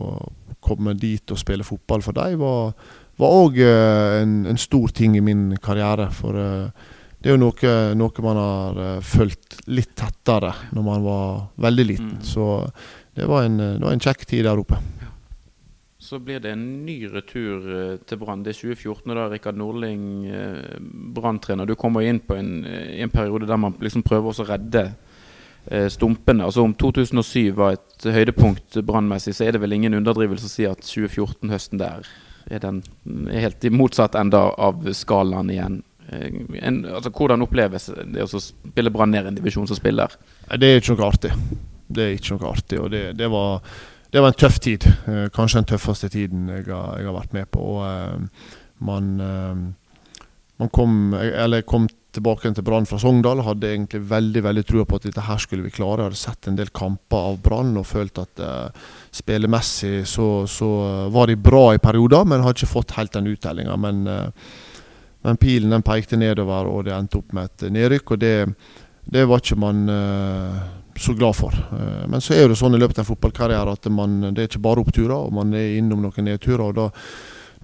komme 0.64 0.96
dit 0.98 1.30
og 1.30 1.40
spille 1.40 1.66
fotball 1.66 2.04
for 2.04 2.16
dem 2.16 2.40
var 2.42 2.74
var 3.14 3.30
òg 3.30 3.60
en, 3.62 4.40
en 4.50 4.58
stor 4.58 4.90
ting 4.90 5.12
i 5.14 5.22
min 5.22 5.52
karriere. 5.62 6.08
For 6.10 6.34
eh, 6.34 6.88
det 7.22 7.30
er 7.30 7.36
jo 7.36 7.42
noe, 7.44 7.74
noe 7.94 8.24
man 8.26 8.40
har 8.40 8.80
følt 9.06 9.38
fulgt 9.54 9.70
litt 9.70 9.94
tettere 9.96 10.50
når 10.74 10.84
man 10.84 11.06
var 11.06 11.28
veldig 11.62 11.86
liten. 11.86 12.16
Mm. 12.18 12.26
Så 12.26 12.48
det 13.14 13.28
var, 13.30 13.46
en, 13.46 13.56
det 13.56 13.84
var 13.84 13.94
en 13.94 14.02
kjekk 14.02 14.26
tid 14.26 14.44
der 14.48 14.60
oppe. 14.60 14.80
Så 16.04 16.18
blir 16.20 16.42
det 16.42 16.50
en 16.52 16.84
ny 16.84 16.98
retur 17.08 17.64
eh, 17.64 17.94
til 18.04 18.18
Brann. 18.20 18.42
Det 18.44 18.52
er 18.52 18.58
2014, 18.58 19.14
da 19.16 19.28
Rikard 19.32 19.56
Nordling 19.56 20.02
eh, 20.28 20.74
Brann-trener. 21.16 21.64
Du 21.64 21.78
kommer 21.80 22.04
inn 22.04 22.20
på 22.20 22.36
en, 22.36 22.58
eh, 22.68 22.98
en 23.00 23.12
periode 23.14 23.48
der 23.48 23.60
man 23.60 23.78
liksom 23.80 24.04
prøver 24.04 24.28
å 24.34 24.46
redde 24.50 24.82
eh, 24.90 25.03
stumpene. 25.88 26.44
Altså 26.44 26.62
Om 26.64 26.74
2007 26.76 27.54
var 27.56 27.78
et 27.78 28.04
høydepunkt 28.12 28.76
brannmessig, 28.86 29.32
så 29.34 29.46
er 29.46 29.56
det 29.56 29.62
vel 29.62 29.72
ingen 29.72 29.96
underdrivelse 29.96 30.48
å 30.48 30.52
si 30.52 30.66
at 30.68 30.84
2014-høsten 30.84 31.80
der 31.80 32.04
er 32.52 32.60
den 32.60 32.82
helt 33.32 33.64
i 33.64 33.70
motsatt 33.72 34.16
ende 34.20 34.36
av 34.36 34.84
skalaen 34.92 35.50
igjen. 35.52 35.82
Eh, 36.08 36.28
En, 36.60 36.82
altså 36.84 37.10
Hvordan 37.10 37.42
oppleves 37.46 37.90
det 38.12 38.24
å 38.24 38.40
spille 38.40 38.92
Brann 38.92 39.14
ned 39.14 39.26
en 39.26 39.38
divisjon 39.38 39.66
som 39.70 39.78
spiller? 39.78 40.12
Det 40.52 40.68
er 40.68 40.82
ikke 40.82 40.96
noe 40.98 41.08
artig. 41.08 41.32
Det 41.88 42.04
er 42.04 42.16
ikke 42.18 42.36
noe 42.36 42.50
artig. 42.52 42.80
Og 42.80 42.90
det, 42.92 43.02
det, 43.18 43.30
var, 43.32 43.62
det 44.12 44.20
var 44.20 44.34
en 44.34 44.40
tøff 44.44 44.60
tid. 44.60 44.84
Eh, 45.08 45.26
kanskje 45.34 45.62
den 45.62 45.70
tøffeste 45.72 46.12
tiden 46.12 46.48
jeg 46.52 46.68
har, 46.68 46.98
jeg 47.00 47.08
har 47.08 47.16
vært 47.16 47.32
med 47.36 47.50
på. 47.54 47.64
Og 47.78 47.86
eh, 47.88 48.52
man, 48.84 49.10
eh, 49.20 49.64
man 50.62 50.70
kom, 50.70 51.14
eller 51.14 51.64
kom 51.66 51.88
tilbake 52.14 52.52
til 52.54 52.64
Brann 52.66 52.86
fra 52.86 52.98
Sogndal 53.02 53.40
og 53.42 53.48
hadde 53.48 53.72
egentlig 53.72 54.00
veldig 54.06 54.42
veldig 54.44 54.62
trua 54.68 54.84
på 54.86 55.00
at 55.00 55.08
dette 55.08 55.24
her 55.26 55.40
skulle 55.42 55.66
vi 55.66 55.72
klare. 55.74 56.04
Jeg 56.04 56.12
hadde 56.12 56.20
sett 56.20 56.48
en 56.50 56.60
del 56.60 56.70
kamper 56.74 57.30
av 57.32 57.40
Brann 57.42 57.72
og 57.80 57.88
følt 57.90 58.20
at 58.22 58.42
eh, 58.44 58.84
spillemessig 59.14 60.04
så, 60.06 60.28
så 60.50 60.70
var 61.14 61.30
de 61.30 61.36
bra 61.40 61.64
i 61.74 61.82
perioder, 61.82 62.22
men 62.28 62.44
hadde 62.44 62.62
ikke 62.62 62.74
fått 62.76 62.94
helt 62.98 63.16
den 63.16 63.32
uttellinga. 63.32 63.74
Men, 63.82 64.06
eh, 64.06 64.54
men 65.26 65.42
pilen 65.42 65.74
den 65.74 65.86
pekte 65.86 66.20
nedover, 66.20 66.70
og 66.70 66.86
det 66.86 66.94
endte 66.94 67.18
opp 67.18 67.34
med 67.34 67.50
et 67.50 67.68
nedrykk. 67.74 68.14
og 68.14 68.22
det, 68.22 68.34
det 69.04 69.26
var 69.28 69.42
ikke 69.42 69.58
man 69.60 69.84
eh, 69.90 70.64
så 70.96 71.12
glad 71.12 71.36
for. 71.36 71.52
Eh, 71.52 72.08
men 72.08 72.20
så 72.20 72.34
er 72.34 72.48
det 72.48 72.58
sånn 72.58 72.76
i 72.76 72.80
løpet 72.80 72.98
av 72.98 73.04
en 73.04 73.10
fotballkarriere 73.12 73.74
at 73.74 73.88
man, 73.92 74.20
det 74.30 74.44
er 74.44 74.50
ikke 74.50 74.64
bare 74.64 74.84
oppturer, 74.84 75.16
og 75.16 75.34
man 75.34 75.54
er 75.56 75.78
innom 75.78 76.04
noen 76.04 76.28
nedturer. 76.30 76.68
og 76.68 76.74
da, 76.78 76.90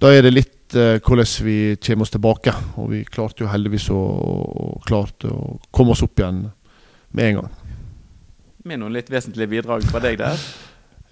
da 0.01 0.11
er 0.13 0.25
det 0.25 0.33
litt 0.35 0.53
eh, 0.53 0.60
hvordan 0.73 1.29
vi 1.45 1.75
kommer 1.83 2.07
oss 2.07 2.13
tilbake. 2.13 2.53
Og 2.81 2.91
vi 2.93 3.03
klarte 3.05 3.43
jo 3.43 3.51
heldigvis 3.51 3.89
å, 3.93 4.01
klarte 4.87 5.31
å 5.31 5.57
komme 5.71 5.95
oss 5.95 6.03
opp 6.05 6.19
igjen 6.19 6.45
med 7.11 7.29
en 7.29 7.39
gang. 7.41 7.49
Med 8.65 8.81
noen 8.81 8.93
litt 8.93 9.09
vesentlige 9.09 9.49
bidrag 9.55 9.85
fra 9.89 10.01
deg 10.03 10.19
der. 10.21 10.43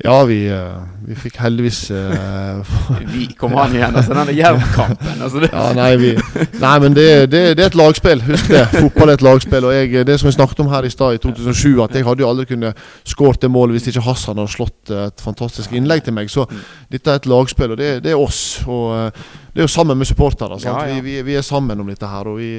Ja, 0.03 0.23
vi, 0.23 0.47
eh, 0.47 0.75
vi 1.07 1.15
fikk 1.19 1.41
heldigvis 1.43 1.79
uh, 1.91 2.69
Vi 3.11 3.25
kom 3.35 3.51
an 3.59 3.73
igjen, 3.75 3.91
altså 3.99 4.13
denne 4.15 4.31
Jerv-kampen. 4.31 5.23
Altså 5.25 5.41
Ja, 5.43 5.63
nei, 5.75 5.89
vi, 5.99 6.11
nei 6.61 6.75
men 6.79 6.95
det, 6.95 7.07
det, 7.33 7.41
det 7.59 7.65
er 7.65 7.73
et 7.73 7.75
lagspill. 7.75 8.23
Husk 8.23 8.47
det. 8.47 8.61
Fotball 8.77 9.11
er 9.11 9.19
et 9.19 9.25
lagspill. 9.27 9.67
Og 9.67 9.75
jeg, 9.75 10.05
det 10.07 10.15
som 10.21 10.29
vi 10.29 10.33
snakket 10.37 10.63
om 10.63 10.71
her 10.71 10.87
i 10.87 10.93
stad, 10.93 11.17
i 11.17 11.21
2007, 11.25 11.83
at 11.83 11.99
jeg 11.99 12.07
hadde 12.07 12.23
jo 12.23 12.31
aldri 12.31 12.47
kunnet 12.53 12.79
skåret 13.03 13.43
det 13.43 13.51
målet 13.51 13.75
hvis 13.75 13.91
ikke 13.91 14.05
Hassan 14.07 14.39
hadde 14.39 14.55
slått 14.55 14.95
et 15.03 15.25
fantastisk 15.25 15.75
innlegg 15.75 16.07
til 16.07 16.15
meg. 16.15 16.31
Så 16.31 16.47
dette 16.87 17.11
er 17.11 17.19
et 17.19 17.27
lagspill, 17.27 17.75
og 17.75 17.83
det, 17.83 17.97
det 18.05 18.15
er 18.15 18.23
oss. 18.23 18.43
Og 18.71 18.95
eh, 18.95 19.23
det 19.51 19.65
er 19.65 19.67
jo 19.67 19.75
sammen 19.75 19.99
med 19.99 20.07
supportere. 20.07 20.61
Ja, 20.63 20.79
ja. 20.79 20.93
Vi, 20.93 21.03
vi, 21.09 21.21
vi 21.27 21.35
er 21.35 21.43
sammen 21.43 21.83
om 21.83 21.91
dette 21.91 22.07
her. 22.07 22.31
Og 22.31 22.39
vi, 22.39 22.53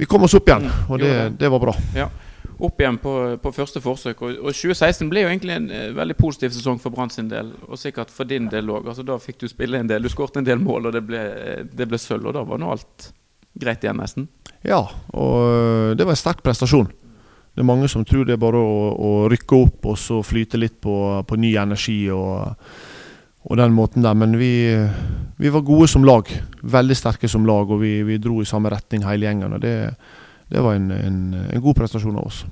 vi 0.00 0.08
kom 0.08 0.24
oss 0.24 0.40
opp 0.40 0.48
igjen, 0.48 0.70
Mm, 0.72 0.88
og 0.88 1.36
det 1.36 1.52
var 1.52 1.60
bra. 1.60 1.76
Ja. 1.92 2.08
Opp 2.56 2.80
igjen 2.80 2.96
på, 2.96 3.12
på 3.42 3.52
første 3.52 3.82
forsøk. 3.84 4.22
Og, 4.24 4.38
og 4.40 4.54
2016 4.56 5.10
ble 5.12 5.26
jo 5.26 5.30
egentlig 5.32 5.56
en 5.58 5.66
eh, 5.68 5.90
veldig 5.96 6.16
positiv 6.16 6.54
sesong 6.54 6.80
for 6.80 6.94
Brann 6.94 7.12
sin 7.12 7.28
del, 7.28 7.52
og 7.68 7.80
sikkert 7.80 8.12
for 8.14 8.28
din 8.28 8.48
del 8.52 8.70
òg. 8.72 8.88
Altså, 8.88 9.04
da 9.04 9.18
fikk 9.20 9.42
du 9.42 9.48
spille 9.50 9.80
en 9.82 9.90
del, 9.90 10.06
du 10.06 10.12
skåret 10.12 10.40
en 10.40 10.46
del 10.46 10.62
mål, 10.62 10.88
og 10.88 10.96
det 10.96 11.04
ble, 11.04 11.22
det 11.68 11.88
ble 11.90 12.00
sølv. 12.00 12.30
Og 12.30 12.36
da 12.36 12.46
var 12.48 12.62
nå 12.62 12.72
alt 12.72 13.10
greit 13.60 13.84
igjen, 13.84 14.00
nesten. 14.00 14.30
Ja, 14.64 14.80
og 15.12 15.36
øh, 15.44 15.90
det 15.98 16.06
var 16.06 16.16
en 16.16 16.22
sterk 16.22 16.40
prestasjon. 16.46 16.88
Det 17.56 17.62
er 17.64 17.68
mange 17.68 17.88
som 17.88 18.04
tror 18.04 18.26
det 18.28 18.34
er 18.36 18.40
bare 18.40 18.60
å, 18.60 18.80
å 18.92 19.10
rykke 19.32 19.58
opp 19.64 19.86
og 19.88 19.96
så 19.96 20.20
flyte 20.24 20.60
litt 20.60 20.76
på, 20.84 20.96
på 21.24 21.38
ny 21.40 21.54
energi 21.56 22.02
og, 22.12 22.52
og 23.48 23.56
den 23.56 23.72
måten 23.72 24.04
der. 24.04 24.16
Men 24.18 24.36
vi, 24.36 24.50
vi 25.40 25.52
var 25.52 25.64
gode 25.64 25.88
som 25.88 26.04
lag. 26.04 26.28
Veldig 26.60 26.96
sterke 27.00 27.30
som 27.32 27.48
lag, 27.48 27.72
og 27.72 27.80
vi, 27.80 27.94
vi 28.04 28.20
dro 28.20 28.42
i 28.42 28.48
samme 28.48 28.72
retning 28.72 29.06
hele 29.08 29.28
gjengen. 29.28 29.56
og 29.56 29.64
Det, 29.64 29.76
det 30.52 30.62
var 30.62 30.78
en, 30.78 30.90
en, 30.94 31.18
en 31.52 31.62
god 31.62 31.74
prestasjon 31.78 32.16
av 32.16 32.28
oss. 32.30 32.44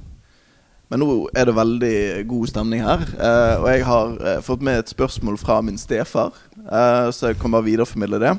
Men 0.93 1.01
nå 1.01 1.09
er 1.35 1.49
det 1.49 1.57
veldig 1.57 1.97
god 2.29 2.51
stemning 2.51 2.83
her. 2.85 3.01
Eh, 3.17 3.55
og 3.63 3.69
jeg 3.71 3.85
har 3.89 4.15
eh, 4.21 4.41
fått 4.45 4.65
med 4.67 4.83
et 4.83 4.93
spørsmål 4.93 5.39
fra 5.41 5.61
min 5.65 5.79
stefar, 5.81 6.37
eh, 6.65 7.09
så 7.15 7.33
jeg 7.33 7.41
kan 7.41 7.55
bare 7.55 7.67
videreformidle 7.67 8.21
det. 8.23 8.35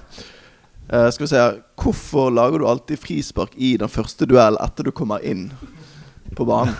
Eh, 0.85 1.07
skal 1.11 1.25
vi 1.25 1.31
se 1.31 1.41
her 1.41 1.55
Hvorfor 1.81 2.29
lager 2.29 2.61
du 2.61 2.67
alltid 2.69 3.01
frispark 3.01 3.55
i 3.57 3.73
den 3.81 3.89
første 3.89 4.27
duell 4.29 4.57
etter 4.61 4.85
du 4.85 4.93
kommer 4.93 5.23
inn 5.25 5.49
på 6.37 6.45
banen? 6.45 6.75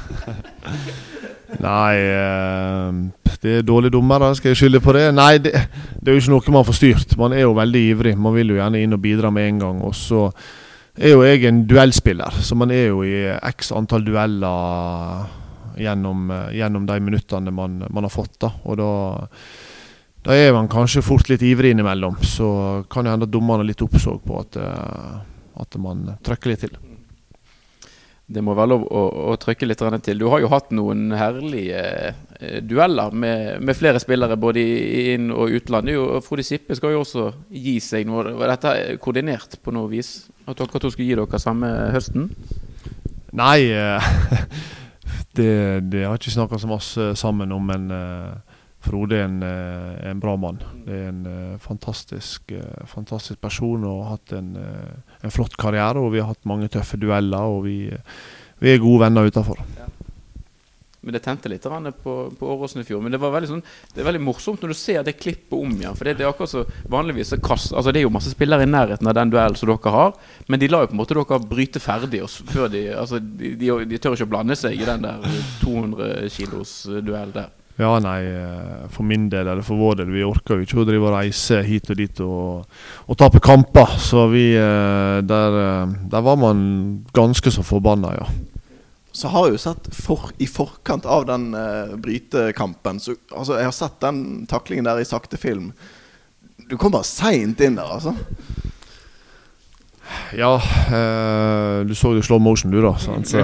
Nei, 1.66 1.96
eh, 1.98 3.36
det 3.42 3.58
er 3.60 3.66
dårlige 3.66 3.96
dommere. 3.98 4.32
Skal 4.38 4.54
jeg 4.54 4.62
skylde 4.62 4.82
på 4.84 4.94
det? 4.96 5.08
Nei, 5.16 5.38
det, 5.42 5.54
det 6.00 6.12
er 6.12 6.16
jo 6.18 6.22
ikke 6.24 6.34
noe 6.36 6.56
man 6.60 6.68
får 6.68 6.78
styrt. 6.80 7.18
Man 7.20 7.34
er 7.34 7.46
jo 7.46 7.58
veldig 7.58 7.82
ivrig. 7.90 8.16
Man 8.18 8.36
vil 8.38 8.54
jo 8.54 8.60
gjerne 8.60 8.82
inn 8.82 8.96
og 8.96 9.02
bidra 9.02 9.32
med 9.34 9.50
en 9.50 9.60
gang. 9.62 9.82
Og 9.86 9.94
så 9.98 10.30
er 10.98 11.12
jo 11.16 11.24
jeg 11.26 11.44
en 11.50 11.64
duellspiller, 11.68 12.42
så 12.42 12.56
man 12.56 12.72
er 12.72 12.88
jo 12.88 13.04
i 13.04 13.16
x 13.52 13.72
antall 13.76 14.06
dueller 14.08 15.26
gjennom, 15.76 16.30
gjennom 16.56 16.86
de 16.88 17.00
minuttene 17.04 17.52
man, 17.52 17.82
man 17.90 18.08
har 18.08 18.14
fått. 18.14 18.38
da, 18.40 18.54
og 18.64 18.78
da 18.80 18.92
da 20.26 20.34
er 20.34 20.56
man 20.56 20.66
kanskje 20.72 21.04
fort 21.06 21.30
litt 21.30 21.44
ivrig 21.46 21.76
innimellom. 21.76 22.18
Så 22.26 22.48
kan 22.90 23.06
det 23.06 23.14
hende 23.14 23.28
at 23.28 23.34
dommerne 23.34 23.62
er 23.62 23.70
litt 23.70 23.84
oppsåg 23.86 24.24
på 24.26 24.40
at, 24.42 24.58
eh, 24.58 25.18
at 25.62 25.78
man 25.78 26.16
trykker 26.26 26.50
litt 26.50 26.64
til. 26.66 26.78
Det 28.26 28.42
må 28.42 28.56
være 28.58 28.72
lov 28.72 28.88
å, 28.90 29.04
å 29.30 29.36
trykke 29.38 29.68
litt 29.70 29.84
til. 30.08 30.18
Du 30.18 30.26
har 30.32 30.42
jo 30.42 30.50
hatt 30.50 30.72
noen 30.74 31.12
herlige 31.14 31.84
eh, 32.42 32.58
dueller 32.66 33.14
med, 33.14 33.62
med 33.62 33.78
flere 33.78 34.02
spillere 34.02 34.34
både 34.42 34.64
i, 34.66 35.12
inn- 35.14 35.30
og 35.30 35.54
utland. 35.60 35.94
Frode 36.26 36.48
Sippe 36.48 36.74
skal 36.74 36.96
jo 36.96 37.04
også 37.04 37.28
gi 37.54 37.78
seg 37.78 38.10
noe. 38.10 38.34
Var 38.34 38.56
dette 38.56 38.98
koordinert 38.98 39.60
på 39.62 39.76
noe 39.78 39.94
vis? 39.94 40.24
At 40.46 40.60
dere 40.62 40.80
to 40.82 40.92
skulle 40.94 41.10
gi 41.10 41.18
dere 41.18 41.42
samme 41.42 41.70
høsten? 41.94 42.30
Nei, 43.36 43.68
eh, 43.74 44.10
det, 45.38 45.54
det 45.92 46.06
har 46.06 46.20
ikke 46.20 46.36
snakka 46.36 46.60
så 46.62 46.70
masse 46.70 47.08
sammen 47.20 47.56
om, 47.56 47.66
men 47.72 47.90
eh, 47.92 48.60
Frode 48.86 49.18
er 49.18 49.26
en, 49.26 49.40
eh, 49.42 49.96
en 50.12 50.22
bra 50.22 50.36
mann. 50.38 50.62
Det 50.86 50.94
er 50.94 51.08
en 51.10 51.58
fantastisk, 51.58 52.54
fantastisk 52.86 53.42
person 53.42 53.82
og 53.90 54.04
har 54.04 54.12
hatt 54.20 54.36
en, 54.38 54.52
en 55.26 55.34
flott 55.34 55.58
karriere. 55.58 55.98
Og 55.98 56.14
vi 56.14 56.22
har 56.22 56.30
hatt 56.30 56.46
mange 56.46 56.70
tøffe 56.70 57.00
dueller, 57.02 57.50
og 57.50 57.66
vi, 57.66 57.80
vi 58.62 58.76
er 58.76 58.84
gode 58.84 59.08
venner 59.08 59.26
utafor. 59.26 59.58
Men 61.06 61.16
det 61.16 61.22
tente 61.26 61.52
litt 61.52 61.66
på, 62.04 62.14
på 62.40 62.52
Åråsen 62.56 62.82
i 62.82 62.86
fjor. 62.88 63.04
Men 63.06 63.14
det 63.14 63.22
var 63.22 63.34
veldig, 63.36 63.50
sånn, 63.52 63.64
det 63.94 64.02
er 64.02 64.10
veldig 64.10 64.24
morsomt 64.26 64.64
når 64.64 64.74
du 64.74 64.78
ser 64.80 65.04
det 65.06 65.16
klippet 65.20 65.54
om 65.58 65.76
igjen. 65.78 65.98
For 65.98 66.10
det, 66.10 66.18
det 66.20 66.26
er 66.26 66.32
akkurat 66.32 66.52
så 66.52 66.64
vanligvis 66.92 67.36
så 67.36 67.42
kast, 67.44 67.74
altså 67.74 67.94
Det 67.94 68.02
er 68.02 68.08
jo 68.08 68.14
masse 68.16 68.34
spillere 68.34 68.66
i 68.66 68.72
nærheten 68.72 69.10
av 69.12 69.18
den 69.18 69.34
duellen 69.34 69.60
som 69.60 69.70
dere 69.70 69.94
har. 69.94 70.16
Men 70.50 70.62
de 70.62 70.72
lar 70.72 70.86
jo 70.86 70.92
på 70.92 70.98
en 70.98 71.04
måte 71.04 71.18
dere 71.18 71.42
bryte 71.46 71.84
ferdig. 71.84 72.24
Før 72.50 72.72
de, 72.74 72.88
altså, 72.98 73.20
de, 73.22 73.54
de, 73.60 73.70
de 73.86 74.02
tør 74.02 74.18
ikke 74.18 74.28
å 74.28 74.34
blande 74.34 74.58
seg 74.58 74.80
i 74.80 74.88
den 74.88 75.06
der 75.06 75.30
200 75.62 76.34
kilos 76.34 76.82
duell 77.06 77.36
der. 77.36 77.54
Ja, 77.76 77.98
nei, 78.00 78.22
eh, 78.24 78.88
for 78.88 79.04
min 79.04 79.28
del 79.28 79.50
eller 79.52 79.64
for 79.66 79.76
vår 79.76 79.98
del, 80.00 80.12
vi 80.16 80.24
orker 80.24 80.56
jo 80.56 80.64
ikke 80.64 80.78
å 80.80 80.86
drive 80.88 81.10
og 81.10 81.16
reise 81.18 81.60
hit 81.68 81.90
og 81.92 81.98
dit 82.00 82.22
og, 82.24 82.78
og 83.04 83.18
tape 83.20 83.42
kamper. 83.44 83.98
Så 84.00 84.30
vi 84.32 84.46
eh, 84.56 85.20
der, 85.28 85.58
eh, 85.60 85.96
der 86.12 86.24
var 86.24 86.40
man 86.40 86.62
ganske 87.16 87.52
så 87.52 87.66
forbanna, 87.68 88.14
ja. 88.16 88.30
Så 89.16 89.32
har 89.32 89.48
jeg 89.48 89.56
jo 89.56 89.64
sett 89.64 89.90
for, 89.96 90.30
i 90.44 90.48
forkant 90.50 91.06
av 91.08 91.24
den 91.30 91.54
uh, 91.56 91.96
brytekampen 91.96 93.00
så, 93.00 93.16
altså, 93.32 93.56
Jeg 93.62 93.70
har 93.70 93.76
sett 93.78 94.02
den 94.04 94.20
taklingen 94.52 94.88
der 94.88 95.00
i 95.00 95.08
sakte 95.08 95.40
film. 95.40 95.70
Du 96.68 96.76
kom 96.82 96.92
bare 96.92 97.08
seint 97.08 97.62
inn 97.64 97.78
der, 97.80 97.88
altså. 97.96 98.16
Ja, 100.38 100.56
eh, 100.88 101.86
du 101.86 101.96
så 101.96 102.12
jo 102.16 102.24
slow 102.24 102.42
motion, 102.42 102.72
du, 102.72 102.82
da. 102.84 102.94
Sant? 103.02 103.30
Så. 103.30 103.42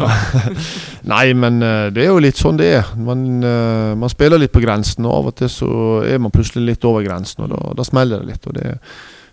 Nei, 1.14 1.34
men 1.38 1.62
eh, 1.66 1.88
det 1.94 2.06
er 2.06 2.12
jo 2.12 2.22
litt 2.22 2.40
sånn 2.40 2.60
det 2.60 2.70
er. 2.80 2.92
Man, 3.00 3.26
eh, 3.46 3.94
man 3.98 4.12
spiller 4.12 4.42
litt 4.42 4.54
på 4.54 4.64
grensen, 4.64 5.08
og 5.08 5.16
av 5.16 5.32
og 5.32 5.38
til 5.42 5.52
så 5.52 5.72
er 6.08 6.22
man 6.22 6.34
plutselig 6.34 6.66
litt 6.68 6.88
over 6.88 7.06
grensen, 7.06 7.46
og 7.46 7.54
da, 7.54 7.62
da 7.80 7.88
smeller 7.88 8.22
det 8.22 8.34
litt. 8.34 8.50
Og 8.50 8.58
det, 8.58 8.76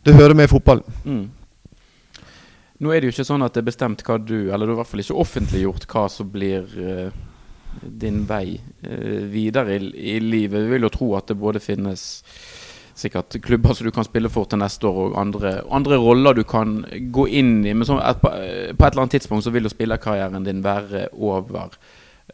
det 0.07 0.17
hører 0.17 0.39
med 0.39 0.49
i 0.49 0.53
fotballen. 0.53 0.99
Mm. 1.05 1.25
Nå 2.79 2.93
er 2.93 3.01
det 3.01 3.09
jo 3.09 3.17
ikke 3.17 3.27
sånn 3.27 3.43
at 3.43 3.57
det 3.57 3.65
er 3.65 3.71
bestemt 3.73 4.05
hva 4.07 4.21
du 4.23 4.53
Eller 4.53 4.67
du 4.67 4.73
har 4.73 4.77
i 4.77 4.81
hvert 4.83 4.93
fall 4.93 5.03
ikke 5.03 5.19
offentliggjort 5.25 5.89
hva 5.91 6.05
som 6.13 6.31
blir 6.31 6.69
uh, 6.79 7.11
din 7.83 8.23
vei 8.29 8.59
uh, 8.87 9.25
videre 9.31 9.79
i, 9.79 9.91
i, 10.15 10.17
livet. 10.23 10.63
Vi 10.65 10.75
vil 10.77 10.87
jo 10.87 10.95
tro 10.95 11.13
at 11.19 11.31
det 11.31 11.39
både 11.41 11.63
finnes 11.63 12.07
sikkert 12.99 13.37
klubber 13.45 13.77
som 13.79 13.87
du 13.87 13.93
kan 13.95 14.07
spille 14.07 14.31
for 14.33 14.49
til 14.51 14.59
neste 14.59 14.89
år, 14.89 14.97
og 15.05 15.19
andre, 15.21 15.53
andre 15.71 15.99
roller 16.03 16.35
du 16.35 16.43
kan 16.49 16.81
gå 17.15 17.29
inn 17.31 17.61
i. 17.63 17.71
Men 17.71 17.87
et, 18.01 18.23
på 18.23 18.33
et 18.33 18.75
eller 18.89 19.05
annet 19.05 19.15
tidspunkt 19.15 19.47
så 19.47 19.53
vil 19.55 19.69
jo 19.69 19.71
spillerkarrieren 19.71 20.47
din 20.47 20.65
være 20.65 21.07
over. 21.15 21.77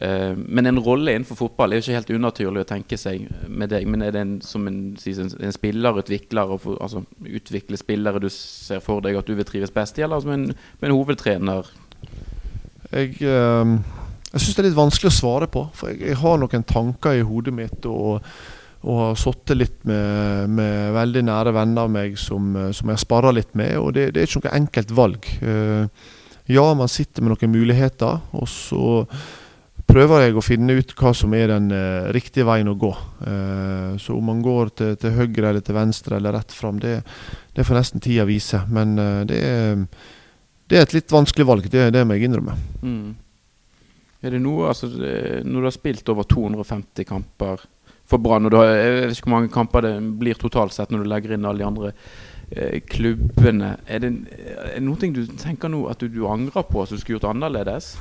Uh, 0.01 0.35
men 0.35 0.67
en 0.67 0.79
rolle 0.83 1.13
innenfor 1.15 1.37
fotball 1.39 1.71
er 1.71 1.79
jo 1.79 1.85
ikke 1.85 1.99
helt 1.99 2.09
unaturlig 2.17 2.65
å 2.65 2.67
tenke 2.67 2.97
seg 2.99 3.29
med 3.47 3.71
deg. 3.71 3.87
Men 3.87 4.03
er 4.03 4.15
det 4.15 4.23
en, 4.25 4.33
som 4.43 4.65
en, 4.67 4.79
en, 4.95 5.55
spillerutvikler, 5.55 6.51
altså 6.75 7.05
utvikle 7.23 7.79
spillere 7.79 8.19
du 8.19 8.27
ser 8.33 8.83
for 8.83 9.05
deg 9.05 9.15
at 9.15 9.29
du 9.29 9.37
vil 9.37 9.47
trives 9.47 9.71
best 9.75 9.99
i, 9.99 10.03
eller 10.03 10.23
som 10.23 10.33
en, 10.35 10.49
en 10.51 10.95
hovedtrener? 10.95 11.71
Jeg, 12.91 13.15
uh, 13.23 13.71
jeg 14.33 14.43
syns 14.43 14.51
det 14.51 14.65
er 14.65 14.69
litt 14.69 14.81
vanskelig 14.81 15.13
å 15.13 15.17
svare 15.21 15.49
på. 15.51 15.63
For 15.77 15.93
jeg, 15.93 16.03
jeg 16.11 16.19
har 16.25 16.43
noen 16.43 16.67
tanker 16.67 17.15
i 17.15 17.23
hodet 17.25 17.55
mitt. 17.55 17.87
og, 17.87 18.19
og 18.85 18.99
har 18.99 19.15
sittet 19.17 19.57
litt 19.57 19.79
med, 19.89 20.51
med, 20.53 20.91
veldig 20.93 21.23
nære 21.25 21.55
venner 21.55 21.87
av 21.87 21.89
meg 21.89 22.19
som, 22.21 22.51
som 22.75 22.91
jeg 22.91 23.01
sparrer 23.01 23.33
litt 23.33 23.55
med. 23.57 23.79
Og 23.79 23.95
det, 23.95 24.11
det, 24.13 24.21
er 24.21 24.29
ikke 24.29 24.43
noe 24.43 24.59
enkelt 24.59 24.93
valg. 24.99 25.31
Uh, 25.39 26.11
ja, 26.51 26.67
man 26.77 26.91
sitter 26.91 27.23
med 27.25 27.33
noen 27.33 27.55
muligheter, 27.55 28.19
og 28.37 28.45
så 28.51 29.07
prøver 29.89 30.25
jeg 30.25 30.35
å 30.35 30.43
finne 30.43 30.75
ut 30.79 30.93
hva 30.97 31.11
som 31.15 31.33
er 31.37 31.51
den 31.53 31.69
uh, 31.73 32.11
riktige 32.15 32.47
veien 32.47 32.71
å 32.71 32.77
gå. 32.79 32.91
Uh, 33.21 33.95
så 34.01 34.15
om 34.17 34.31
man 34.31 34.41
går 34.45 34.73
til, 34.77 34.95
til, 35.01 35.13
høyre 35.15 35.51
eller 35.51 35.65
til 35.65 35.77
venstre 35.77 36.19
eller 36.19 36.35
rett 36.35 36.55
fram, 36.55 36.79
det, 36.81 36.97
det 37.55 37.65
får 37.67 37.79
nesten 37.79 38.03
tida 38.03 38.27
vise. 38.27 38.63
Men 38.71 38.97
uh, 38.99 39.21
det, 39.27 39.39
er, 39.39 39.85
det, 40.67 40.79
er, 40.79 40.87
et 40.87 40.97
litt 40.97 41.15
vanskelig 41.15 41.47
valg, 41.47 41.69
det, 41.71 41.87
det 41.95 42.03
må 42.05 42.17
jeg 42.17 42.29
innrømme. 42.29 42.57
Mm. 42.81 43.15
Er 44.25 44.33
det 44.33 44.41
noe, 44.41 44.71
altså, 44.71 44.89
Når 44.89 45.55
du 45.59 45.67
har 45.67 45.75
spilt 45.75 46.07
over 46.09 46.25
250 46.25 47.05
kamper 47.05 47.65
for 48.05 48.21
Brann, 48.21 48.47
og 48.49 48.63
jeg 48.65 48.93
vet 48.95 49.17
ikke 49.17 49.27
hvor 49.27 49.37
mange 49.39 49.53
kamper 49.53 49.85
det 49.85 49.97
blir 50.17 50.37
totalt 50.37 50.73
sett 50.73 50.91
når 50.93 51.03
du 51.03 51.09
legger 51.09 51.35
inn 51.35 51.45
alle 51.45 51.61
de 51.61 51.67
andre 51.67 51.91
Eh, 51.91 52.34
klubbene 52.89 53.71
Er 53.89 54.03
det, 54.03 54.11
er 54.37 54.75
det 54.75 54.83
noe 54.85 55.09
du 55.15 55.23
tenker 55.39 55.71
nå 55.71 55.85
at 55.89 55.99
du, 55.99 56.07
du, 56.13 56.25
angrer 56.29 56.65
på 56.69 56.85
som 56.85 56.97
du 56.97 57.01
skulle 57.01 57.17
gjort 57.17 57.31
annerledes? 57.33 57.95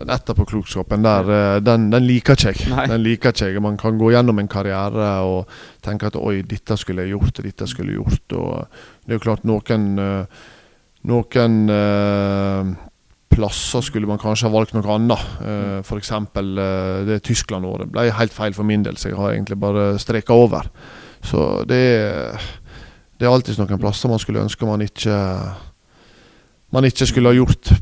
Den 0.00 0.10
etterpåklokskapen 0.10 1.04
der, 1.04 1.30
eh, 1.30 1.56
den, 1.62 1.90
den 1.92 2.06
liker 2.08 2.38
ikke 2.38 2.54
jeg. 2.54 2.70
Nei. 2.72 2.86
Den 2.90 3.02
liker 3.04 3.34
ikke 3.34 3.50
jeg. 3.50 3.62
Man 3.62 3.76
kan 3.80 3.98
gå 4.00 4.12
gjennom 4.14 4.40
en 4.40 4.50
karriere 4.50 5.10
og 5.28 5.50
tenke 5.84 6.08
at 6.08 6.16
oi, 6.16 6.40
dette 6.48 6.76
skulle 6.80 7.04
jeg 7.04 7.14
gjort, 7.14 7.42
dette 7.44 7.68
skulle 7.68 7.92
jeg 7.92 8.00
gjort. 8.00 8.36
Og 8.40 9.04
det 9.04 9.12
er 9.14 9.20
jo 9.20 9.26
klart 9.28 9.46
noen 9.48 9.92
eh, 10.00 10.46
Noen 11.00 11.62
plasser 13.32 13.80
skulle 13.80 14.08
man 14.10 14.18
kanskje 14.20 14.50
ha 14.50 14.52
valgt 14.52 14.74
noe 14.76 14.84
annet. 14.92 15.28
Uh, 15.40 15.78
F.eks. 15.80 16.10
Uh, 16.12 17.06
det 17.08 17.22
Tyskland-året 17.24 17.88
ble 17.88 18.10
helt 18.12 18.34
feil 18.36 18.52
for 18.52 18.68
min 18.68 18.84
del, 18.84 18.98
så 19.00 19.08
jeg 19.08 19.16
har 19.16 19.32
egentlig 19.32 19.56
bare 19.62 19.94
streka 20.02 20.36
over. 20.36 20.68
Så 21.24 21.62
det 21.68 21.80
er 21.80 22.50
det 23.20 23.28
er 23.28 23.34
alltid 23.34 23.60
noen 23.60 23.80
plasser 23.82 24.08
man 24.08 24.20
skulle 24.22 24.40
ønske 24.40 24.64
man 24.64 24.80
ikke 24.80 25.14
man 26.72 26.86
ikke 26.88 27.06
skulle 27.10 27.28
ha 27.28 27.36
gjort 27.36 27.72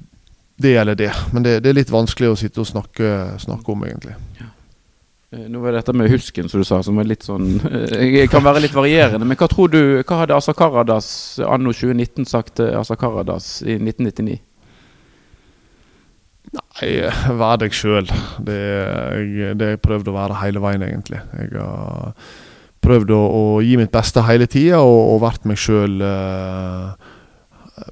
det 0.58 0.76
eller 0.80 0.96
det. 0.98 1.12
Men 1.32 1.44
det, 1.44 1.60
det 1.62 1.70
er 1.70 1.76
litt 1.78 1.92
vanskelig 1.92 2.32
å 2.32 2.38
sitte 2.38 2.62
og 2.64 2.66
snakke, 2.66 3.10
snakke 3.38 3.70
om, 3.70 3.84
egentlig. 3.86 4.16
Ja. 4.40 4.48
Eh, 5.30 5.44
nå 5.52 5.60
var 5.62 5.70
det 5.70 5.82
dette 5.82 5.94
med 5.94 6.10
husken, 6.10 6.48
som 6.48 6.62
du 6.62 6.66
sa, 6.66 6.80
som 6.82 6.98
er 6.98 7.06
litt 7.06 7.26
sånn 7.26 7.60
eh, 7.68 8.24
kan 8.32 8.42
være 8.42 8.64
litt 8.64 8.74
varierende. 8.74 9.28
Men 9.28 9.38
hva 9.38 9.48
tror 9.52 9.70
du, 9.70 9.80
hva 10.00 10.22
hadde 10.24 10.34
Asa 10.34 10.56
Karadas 10.56 11.10
anno 11.46 11.74
2019 11.76 12.26
sagt 12.26 12.56
til 12.58 12.72
Asa 12.74 12.96
Karadas 12.98 13.58
i 13.62 13.76
1999? 13.76 14.40
Nei, 16.58 16.90
vær 17.38 17.58
deg 17.60 17.74
sjøl. 17.76 18.08
Det, 18.40 18.58
det 19.28 19.66
har 19.66 19.74
jeg 19.76 19.84
prøvd 19.84 20.08
å 20.08 20.16
være 20.16 20.42
hele 20.42 20.64
veien, 20.64 20.86
egentlig. 20.86 21.20
Jeg 21.36 21.60
har 21.60 22.14
prøvd 22.88 23.12
å, 23.14 23.20
å, 23.20 23.44
gi 23.64 23.76
mitt 23.80 23.92
beste 23.92 24.24
hele 24.24 24.48
tida 24.50 24.80
og, 24.80 24.98
og, 25.12 25.22
vært 25.26 25.46
meg 25.48 25.60
sjøl 25.60 26.00
eh, 26.04 27.08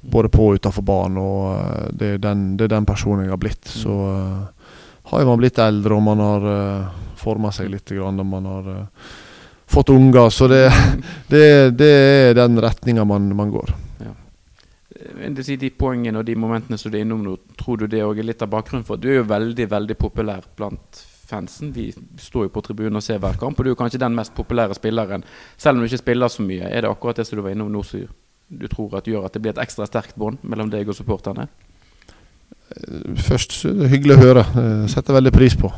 både 0.01 0.29
på 0.33 0.49
og 0.49 0.59
utafor 0.59 0.85
banen. 0.85 1.21
Og 1.21 1.47
eh, 1.53 1.87
det 1.93 2.11
er, 2.15 2.21
den, 2.23 2.45
det 2.57 2.67
er, 2.67 2.75
den, 2.75 2.87
personen 2.87 3.25
jeg 3.25 3.33
har 3.33 3.41
blitt. 3.41 3.63
Mm. 3.67 3.79
Så 3.81 3.97
uh, 4.11 4.75
har 5.11 5.25
man 5.29 5.41
blitt 5.41 5.61
eldre 5.63 5.97
og 5.97 6.05
man 6.05 6.23
har 6.23 6.47
uh, 6.47 7.01
forma 7.17 7.51
seg 7.55 7.71
litt 7.73 7.91
grann, 7.95 8.19
og 8.21 8.29
man 8.29 8.47
har 8.51 8.71
uh, 8.83 9.11
fått 9.67 9.91
unger. 9.93 10.29
Så 10.33 10.49
det, 10.51 10.63
det, 11.33 11.43
det 11.79 11.91
er 11.97 12.37
den 12.37 12.61
retninga 12.63 13.05
man, 13.07 13.29
man, 13.37 13.51
går. 13.53 13.75
Ja. 14.03 14.15
De 15.27 15.73
poengene 15.77 16.21
og 16.21 16.27
de 16.27 16.37
momentene 16.39 16.79
som 16.79 16.91
du 16.91 16.97
er 16.99 17.05
innom 17.05 17.23
nå, 17.25 17.37
tror 17.59 17.83
du 17.83 17.91
det 17.91 18.01
er 18.03 18.25
litt 18.25 18.43
av 18.43 18.51
bakgrunnen 18.53 18.87
for? 18.87 18.99
Du 18.99 19.09
er 19.11 19.21
jo 19.21 19.29
veldig, 19.29 19.69
veldig 19.71 19.99
populær 19.99 20.47
blant 20.57 21.05
fansen 21.27 21.71
de 21.75 21.89
står 22.21 22.47
jo 22.47 22.53
på 22.55 22.63
tribunen 22.65 22.99
og 22.99 23.03
ser 23.03 23.19
hver 23.23 23.37
kamp. 23.39 23.59
Og 23.59 23.65
du 23.65 23.71
er 23.71 23.79
kanskje 23.79 24.01
den 24.01 24.15
mest 24.17 24.35
populære 24.37 24.77
spilleren, 24.77 25.25
selv 25.57 25.77
om 25.77 25.83
du 25.83 25.89
ikke 25.89 26.03
spiller 26.03 26.31
så 26.31 26.45
mye. 26.45 26.69
Er 26.69 26.85
det 26.85 26.91
akkurat 26.91 27.19
det 27.19 27.27
som 27.27 27.37
du 27.37 27.43
var 27.45 27.55
innom 27.55 27.71
nå 27.71 27.83
som 27.85 28.07
du 28.47 28.67
tror 28.71 28.95
at 28.95 29.07
gjør 29.07 29.25
at 29.27 29.35
det 29.35 29.41
blir 29.43 29.51
et 29.51 29.63
ekstra 29.63 29.87
sterkt 29.89 30.15
bånd 30.15 30.39
mellom 30.47 30.71
deg 30.71 30.87
og 30.87 30.95
supporterne? 30.95 31.49
Eh, 32.71 33.13
først 33.27 33.59
hyggelig 33.65 34.17
å 34.17 34.23
høre. 34.23 34.47
Eh, 34.63 34.87
setter 34.91 35.19
veldig 35.19 35.35
pris 35.35 35.57
på. 35.59 35.71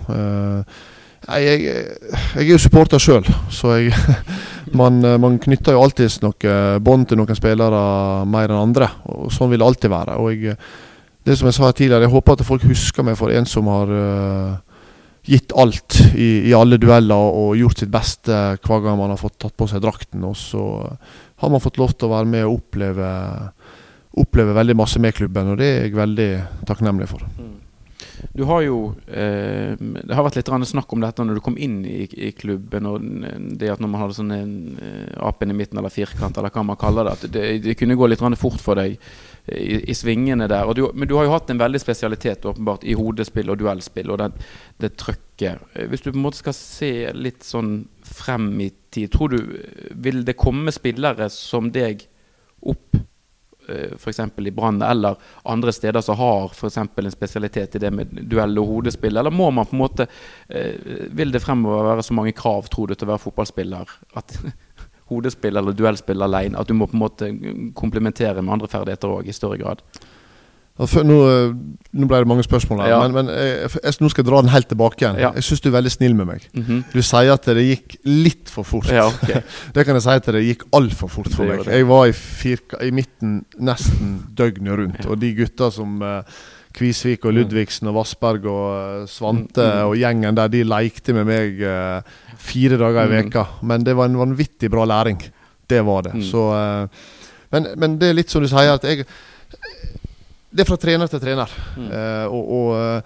Nei, 1.20 1.40
jeg, 1.44 1.64
jeg, 1.68 2.44
er 2.46 2.46
jo 2.48 2.58
supporter 2.62 3.02
sjøl, 3.02 3.26
så 3.52 3.74
jeg, 3.76 3.92
man, 4.80 5.02
man, 5.20 5.36
knytter 5.42 5.76
jo 5.76 5.82
alltid 5.84 6.22
noe 6.24 6.54
bånd 6.80 7.10
til 7.10 7.20
noen 7.20 7.36
spillere 7.36 7.82
mer 8.30 8.54
enn 8.54 8.62
andre. 8.62 8.88
og 9.12 9.28
Sånn 9.34 9.52
vil 9.52 9.60
det 9.60 9.68
alltid 9.68 9.92
være. 9.92 10.16
og 10.22 10.32
jeg, 10.32 10.56
det 11.30 11.36
som 11.38 11.50
jeg 11.50 11.58
sa 11.58 11.72
tidligere, 11.72 12.08
jeg 12.08 12.14
håper 12.14 12.38
at 12.38 12.48
folk 12.48 12.64
husker 12.66 13.06
meg 13.06 13.18
for 13.20 13.34
en 13.36 13.46
som 13.50 13.68
har 13.70 13.92
uh, 13.92 14.69
gitt 15.30 15.54
alt 15.54 16.00
i, 16.16 16.50
i, 16.50 16.54
alle 16.58 16.80
dueller 16.82 17.38
og 17.42 17.58
gjort 17.60 17.84
sitt 17.84 17.92
beste 17.94 18.36
hver 18.66 18.84
gang 18.86 18.98
man 18.98 19.14
har 19.14 19.22
fått 19.22 19.38
tatt 19.42 19.56
på 19.58 19.68
seg 19.70 19.84
drakten. 19.84 20.26
Og 20.26 20.36
så 20.38 20.64
har 21.40 21.54
man 21.54 21.64
fått 21.64 21.80
lov 21.82 21.94
til 21.96 22.10
å 22.10 22.16
være 22.16 22.32
med 22.32 22.48
og 22.48 22.60
oppleve, 22.60 23.10
oppleve 24.20 24.58
veldig 24.58 24.78
masse 24.80 25.02
med 25.02 25.16
klubben, 25.18 25.54
og 25.54 25.62
det 25.62 25.70
er 25.70 25.82
jeg 25.86 26.00
veldig 26.00 26.30
takknemlig 26.70 27.10
for. 27.12 27.26
Mm. 27.38 27.58
Du 28.34 28.44
har 28.50 28.62
jo 28.66 28.78
eh, 29.08 29.74
Det 29.80 30.16
har 30.16 30.26
vært 30.26 30.40
litt 30.40 30.52
snakk 30.70 30.94
om 30.94 31.02
dette 31.04 31.24
når 31.24 31.40
du 31.40 31.44
kom 31.44 31.58
inn 31.58 31.82
i, 31.86 32.04
i 32.06 32.32
klubben. 32.36 32.88
Og 32.90 33.04
det 33.60 33.72
at 33.74 33.82
når 33.82 33.92
man 33.92 34.04
hadde 34.04 34.18
sånn 34.18 34.34
eh, 34.36 35.16
apen 35.26 35.52
i 35.54 35.58
midten 35.58 35.80
eller 35.80 35.94
firkant, 35.94 36.38
eller 36.38 36.54
hva 36.54 36.66
man 36.66 36.80
kaller 36.80 37.08
det, 37.08 37.16
at 37.18 37.34
det, 37.34 37.46
det 37.66 37.78
kunne 37.80 37.98
gå 38.00 38.10
litt 38.10 38.24
fort 38.40 38.62
for 38.62 38.80
deg 38.80 38.98
i, 39.48 39.80
i 39.90 39.96
svingene 39.96 40.48
der. 40.50 40.74
Du, 40.74 40.90
men 40.94 41.10
du 41.10 41.16
har 41.18 41.28
jo 41.28 41.34
hatt 41.36 41.50
en 41.50 41.62
veldig 41.62 41.82
spesialitet 41.82 42.46
åpenbart 42.46 42.86
i 42.88 42.98
hodespill 42.98 43.50
og 43.50 43.60
duellspill 43.62 44.14
og 44.14 44.22
det, 44.22 44.32
det 44.82 44.94
trøkket. 45.00 45.76
Hvis 45.90 46.04
du 46.04 46.12
på 46.12 46.18
en 46.18 46.26
måte 46.28 46.42
skal 46.42 46.58
se 46.58 46.94
litt 47.16 47.46
sånn 47.48 47.84
frem 48.06 48.52
i 48.62 48.72
tid, 48.92 49.12
tror 49.14 49.36
du 49.36 49.40
vil 49.96 50.24
det 50.28 50.38
komme 50.40 50.74
spillere 50.76 51.30
som 51.34 51.72
deg 51.74 52.06
opp 52.60 52.98
eh, 52.98 53.09
f.eks. 53.96 54.20
i 54.38 54.52
Brann 54.56 54.82
eller 54.82 55.16
andre 55.44 55.74
steder 55.76 56.02
som 56.06 56.18
har 56.20 56.52
f.eks. 56.54 56.78
en 56.78 57.12
spesialitet 57.12 57.76
i 57.76 57.84
det 57.84 57.92
med 57.94 58.14
duell 58.32 58.58
og 58.62 58.74
hodespill? 58.74 59.18
Eller 59.18 59.34
må 59.34 59.52
man 59.52 59.68
på 59.70 59.78
en 59.78 59.84
måte 59.84 60.08
eh, 60.48 60.76
Vil 61.16 61.32
det 61.32 61.44
fremover 61.44 61.94
være 61.94 62.06
så 62.06 62.18
mange 62.18 62.36
krav, 62.38 62.70
tror 62.72 62.90
du, 62.90 62.96
til 62.96 63.08
å 63.08 63.14
være 63.14 63.26
fotballspiller 63.28 63.98
at 64.20 64.38
hodespill 65.10 65.58
eller 65.58 65.74
duellspill 65.74 66.22
alene. 66.22 66.60
At 66.60 66.70
du 66.70 66.78
må 66.78 66.88
på 66.90 66.98
en 66.98 67.04
måte 67.04 67.32
komplementere 67.78 68.42
med 68.42 68.58
andre 68.58 68.70
ferdigheter 68.72 69.20
òg, 69.20 69.30
i 69.30 69.36
større 69.36 69.60
grad. 69.62 69.84
Nå, 70.80 71.16
eh, 71.28 71.50
nå, 71.92 72.08
ble 72.08 72.20
det 72.22 72.28
mange 72.30 72.44
spørsmål 72.46 72.86
her, 72.86 72.92
ja. 72.94 73.00
men, 73.04 73.16
men 73.18 73.32
jeg, 73.34 73.72
jeg, 73.84 73.96
nå 74.00 74.10
skal 74.14 74.24
jeg 74.24 74.28
dra 74.30 74.38
den 74.46 74.52
helt 74.54 74.70
tilbake 74.72 75.04
igjen. 75.04 75.18
Ja. 75.20 75.32
Jeg 75.36 75.44
syns 75.50 75.64
du 75.66 75.68
er 75.68 75.76
veldig 75.76 75.92
snill 75.92 76.16
med 76.16 76.30
meg. 76.30 76.46
Mm 76.54 76.64
-hmm. 76.64 76.84
Du 76.94 77.02
sier 77.02 77.34
at 77.34 77.46
det 77.46 77.66
gikk 77.66 77.98
litt 78.06 78.50
for 78.50 78.64
fort. 78.64 78.88
Ja, 78.88 79.08
okay. 79.08 79.42
det 79.76 79.86
kan 79.86 79.96
jeg 79.96 80.04
si 80.04 80.10
at 80.10 80.26
det 80.26 80.44
gikk 80.46 80.64
altfor 80.72 81.10
fort 81.10 81.34
for 81.36 81.44
meg. 81.44 81.68
Jeg 81.68 81.88
var 81.88 82.06
i, 82.08 82.14
firka, 82.14 82.80
i 82.84 82.92
midten 82.92 83.44
nesten 83.60 84.24
døgnet 84.38 84.78
rundt, 84.80 85.06
og 85.06 85.20
de 85.20 85.34
gutta 85.36 85.70
som 85.72 86.02
uh, 86.02 86.24
Kvisvik 86.74 87.26
og 87.26 87.34
mm. 87.34 87.38
Ludvigsen 87.38 87.88
og 87.88 87.96
Vassberg 87.96 88.46
og 88.46 89.02
uh, 89.02 89.08
Svante 89.08 89.62
mm, 89.62 89.78
mm. 89.78 89.88
og 89.88 89.96
gjengen 89.98 90.36
der, 90.36 90.48
de 90.48 90.64
lekte 90.64 91.14
med 91.14 91.26
meg 91.26 91.60
uh, 91.60 92.02
fire 92.38 92.78
dager 92.78 93.04
i 93.04 93.16
veka. 93.18 93.46
Men 93.62 93.84
det 93.84 93.98
var 93.98 94.06
en 94.06 94.20
vanvittig 94.20 94.72
bra 94.72 94.86
læring. 94.86 95.20
Det 95.70 95.86
var 95.86 96.02
det. 96.02 96.24
Så, 96.24 96.38
uh, 96.38 96.88
men, 97.52 97.68
men, 97.76 98.00
det 98.00 98.10
er 98.10 98.14
litt 98.14 98.30
som 98.30 98.42
du 98.42 98.48
sier, 98.48 98.78
at 98.78 98.84
jeg 98.84 99.06
Det 100.50 100.64
er 100.64 100.70
fra 100.70 100.80
trener 100.82 101.10
til 101.10 101.22
trener. 101.22 101.52
og, 102.30 102.54
og 102.60 103.04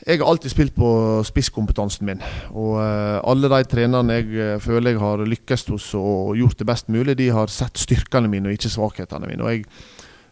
jeg 0.00 0.16
har 0.20 0.28
alltid 0.28 0.52
spilt 0.52 0.74
på 0.76 0.90
spisskompetansen 1.28 2.06
min. 2.08 2.20
Og 2.56 2.76
alle 2.80 3.48
de 3.52 3.62
trenerne 3.68 4.18
jeg 4.18 4.60
føler 4.64 4.94
jeg 4.94 5.00
har 5.00 5.24
lykkes 5.28 5.66
hos 5.72 5.90
og 5.96 6.36
gjort 6.36 6.60
det 6.60 6.68
best 6.68 6.88
mulig, 6.92 7.18
de 7.18 7.30
har 7.32 7.52
sett 7.52 7.80
styrkene 7.80 8.28
mine 8.28 8.48
og 8.48 8.56
ikke 8.56 8.72
svakhetene 8.72 9.28
mine. 9.28 9.44
Og 9.44 9.52
jeg 9.54 9.66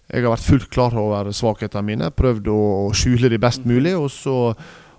jeg 0.09 0.25
har 0.25 0.33
vært 0.33 0.47
fullt 0.47 0.69
klar 0.73 0.95
over 0.97 1.29
svakhetene 1.37 1.85
mine, 1.85 2.11
prøvd 2.17 2.47
å 2.49 2.61
skjule 2.97 3.29
de 3.29 3.41
best 3.41 3.67
mulig. 3.69 3.93
Og 3.99 4.09
så 4.13 4.37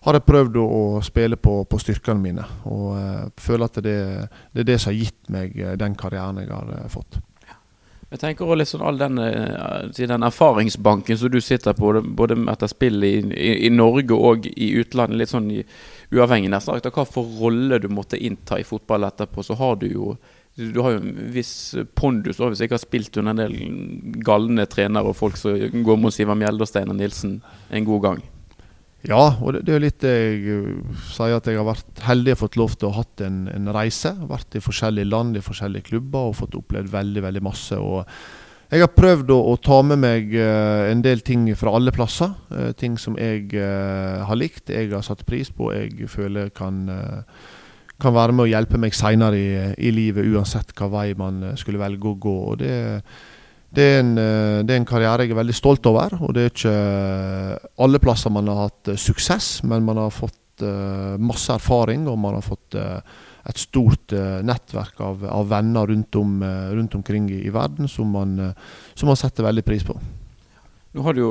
har 0.06 0.16
jeg 0.16 0.26
prøvd 0.28 0.60
å, 0.62 0.82
spille 1.04 1.40
på, 1.42 1.56
på 1.66 1.80
styrkene 1.82 2.22
mine. 2.22 2.46
Og 2.70 2.94
føler 3.42 3.66
at 3.66 3.82
det, 3.82 3.96
det, 4.54 4.62
er 4.62 4.70
det 4.70 4.78
som 4.80 4.94
har 4.94 5.00
gitt 5.00 5.34
meg 5.34 5.58
eh, 5.58 5.74
den 5.80 5.98
karrieren 6.00 6.44
jeg 6.44 6.54
har 6.54 6.92
fått. 6.94 7.18
Jeg 8.10 8.22
tenker 8.24 8.48
også 8.48 8.58
litt 8.58 8.70
sånn 8.72 8.86
all 8.90 8.98
den, 8.98 9.20
eh, 9.22 10.06
den 10.10 10.26
erfaringsbanken 10.26 11.18
som 11.18 11.30
du 11.30 11.38
sitter 11.46 11.76
på, 11.78 11.92
både 12.02 12.40
etter 12.50 12.72
spill 12.72 13.04
i, 13.06 13.14
i, 13.22 13.52
i 13.68 13.70
Norge 13.70 14.18
og 14.18 14.48
i 14.50 14.72
utlandet, 14.82 15.20
litt 15.20 15.34
sånn 15.34 15.52
i, 15.54 15.62
uavhengig 16.10 16.50
nesten 16.50 16.74
av 16.74 16.90
hva 16.96 17.06
for 17.06 17.38
rolle 17.38 17.78
du 17.78 17.86
måtte 17.94 18.18
innta 18.18 18.58
i 18.58 18.66
fotball 18.66 19.06
etterpå, 19.12 19.46
så 19.46 19.60
har 19.62 19.78
du 19.82 19.88
jo 19.92 20.16
du 20.60 20.82
har 20.82 20.92
jo 20.92 21.00
en 21.00 21.14
viss 21.32 21.76
pondus 21.96 22.40
hvis 22.42 22.66
jeg 22.66 22.72
har 22.74 22.82
spilt 22.82 23.16
under 23.22 23.32
en 23.32 23.44
del 23.46 24.18
galne 24.26 24.66
trenere 24.68 25.14
og 25.14 25.16
folk 25.16 25.38
som 25.40 25.56
går 25.86 26.02
mot 26.02 26.12
Siver 26.12 26.36
Mjeldestein 26.36 26.90
og 26.92 26.98
Nilsen 27.00 27.38
en 27.70 27.88
god 27.88 28.04
gang. 28.04 28.26
Ja, 29.08 29.40
og 29.40 29.54
det, 29.56 29.64
det 29.68 29.76
er 29.76 29.84
litt 29.84 30.02
det 30.04 30.12
jeg 30.12 30.58
uh, 30.60 30.98
sier 31.14 31.38
at 31.38 31.48
jeg 31.48 31.60
har 31.60 31.68
vært 31.70 32.04
heldig 32.04 32.36
og 32.36 32.42
fått 32.42 32.60
lov 32.60 32.76
til 32.76 32.90
å 32.90 32.98
ha 32.98 33.06
en, 33.24 33.46
en 33.54 33.72
reise. 33.76 34.12
Vært 34.28 34.60
i 34.60 34.64
forskjellige 34.64 35.08
land, 35.08 35.40
i 35.40 35.46
forskjellige 35.46 35.88
klubber 35.94 36.32
og 36.32 36.40
fått 36.42 36.58
opplevd 36.60 36.92
veldig, 36.92 37.24
veldig 37.30 37.44
masse. 37.46 37.80
og 37.80 38.04
jeg 38.70 38.84
har 38.84 38.92
prøvd 38.94 39.32
å, 39.34 39.38
å 39.50 39.56
ta 39.66 39.80
med 39.82 39.98
meg 40.04 40.36
uh, 40.36 40.92
en 40.92 41.00
del 41.06 41.24
ting 41.26 41.48
fra 41.58 41.72
alle 41.78 41.96
plasser. 41.96 42.36
Uh, 42.52 42.70
ting 42.78 43.00
som 43.02 43.16
jeg 43.18 43.48
har 43.56 44.38
likt, 44.38 44.70
jeg 44.70 44.92
har 44.92 45.06
satt 45.06 45.24
pris 45.26 45.50
på, 45.50 45.72
jeg 45.74 46.12
føler 46.12 46.52
kan, 46.54 46.84
kan 48.00 48.14
være 48.14 48.36
med 48.36 48.46
å 48.46 48.52
hjelpe 48.52 48.78
meg 48.78 48.94
seinere 48.94 49.40
i, 49.40 49.50
i, 49.80 49.96
livet, 49.96 50.28
uansett 50.28 50.76
hva 50.76 50.92
vei 51.00 51.08
man 51.18 51.56
skulle 51.58 51.82
velge 51.82 52.12
å 52.12 52.20
gå. 52.20 52.40
og 52.52 52.62
det 52.62 52.78
det 53.70 53.86
er, 53.86 54.00
en, 54.02 54.16
eh, 54.18 54.60
det 54.66 54.74
er, 54.74 54.80
en, 54.80 54.90
karriere 54.90 55.26
jeg 55.26 55.36
er 55.36 55.42
veldig 55.44 55.56
stolt 55.56 55.86
over. 55.90 56.16
Og 56.26 56.34
det 56.34 56.46
er 56.46 56.54
ikke 56.54 56.74
eh, 56.74 57.68
alle 57.86 58.02
plasser 58.02 58.34
man 58.34 58.50
har 58.50 58.64
hatt 58.66 58.94
eh, 58.94 59.00
suksess, 59.00 59.60
men 59.70 59.86
man 59.86 60.02
har 60.02 60.14
fått 60.14 60.38
masse 60.60 61.54
erfaring, 61.56 62.02
og 62.12 62.18
man 62.20 62.34
har 62.36 62.44
fått 62.44 62.76
et 62.76 63.60
stort 63.62 64.12
nettverk 64.44 64.98
av, 65.00 65.22
av 65.24 65.46
venner 65.48 65.88
rundt, 65.88 66.18
om, 66.20 66.34
rundt, 66.76 66.98
omkring 66.98 67.30
i, 67.32 67.48
verden 67.48 67.88
som 67.88 68.12
man, 68.12 68.34
som 68.92 69.08
man, 69.08 69.16
setter 69.16 69.48
veldig 69.48 69.64
pris 69.64 69.86
på. 69.88 69.96
Nå 70.92 71.06
har 71.06 71.16
du 71.16 71.22
jo 71.22 71.30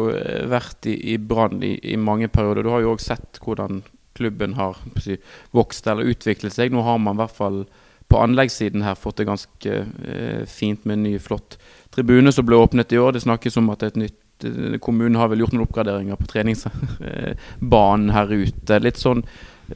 vært 0.49 0.89
i, 0.89 0.97
i 1.13 1.19
Brann 1.21 1.61
i, 1.61 1.75
i, 1.93 1.99
mange 2.01 2.31
perioder. 2.33 2.65
Du 2.65 2.73
har 2.73 2.87
jo 2.87 2.95
òg 2.95 3.05
sett 3.05 3.37
hvordan 3.45 3.83
klubben 4.17 4.57
har 4.57 4.81
si, 4.97 5.19
vokst 5.53 5.93
eller 5.93 6.09
utviklet 6.09 6.57
seg. 6.57 6.73
Nå 6.73 6.89
har 6.89 6.97
man 6.97 7.21
i 7.21 7.27
hvert 7.27 7.37
fall 7.37 7.61
på 8.09 8.19
anleggssiden 8.19 8.83
her 8.83 8.95
fått 8.97 9.17
det 9.21 9.25
ganske 9.29 9.75
eh, 10.05 10.45
fint 10.49 10.85
med 10.85 10.99
en 10.99 11.03
ny, 11.03 11.19
flott 11.21 11.59
tribune 11.95 12.33
som 12.33 12.47
ble 12.49 12.57
åpnet 12.57 12.93
i 12.93 12.99
år. 12.99 13.13
Det 13.13 13.21
snakkes 13.27 13.57
om 13.61 13.69
at 13.75 13.83
et 13.85 13.99
nytt 14.01 14.45
eh, 14.49 14.79
kommunen 14.85 15.19
har 15.21 15.29
vel 15.29 15.41
gjort 15.45 15.55
noen 15.57 15.67
oppgraderinger 15.67 16.17
på 16.21 16.31
treningsbanen 16.33 18.11
her 18.17 18.33
ute. 18.33 18.81
Litt 18.81 19.01
sånn 19.01 19.21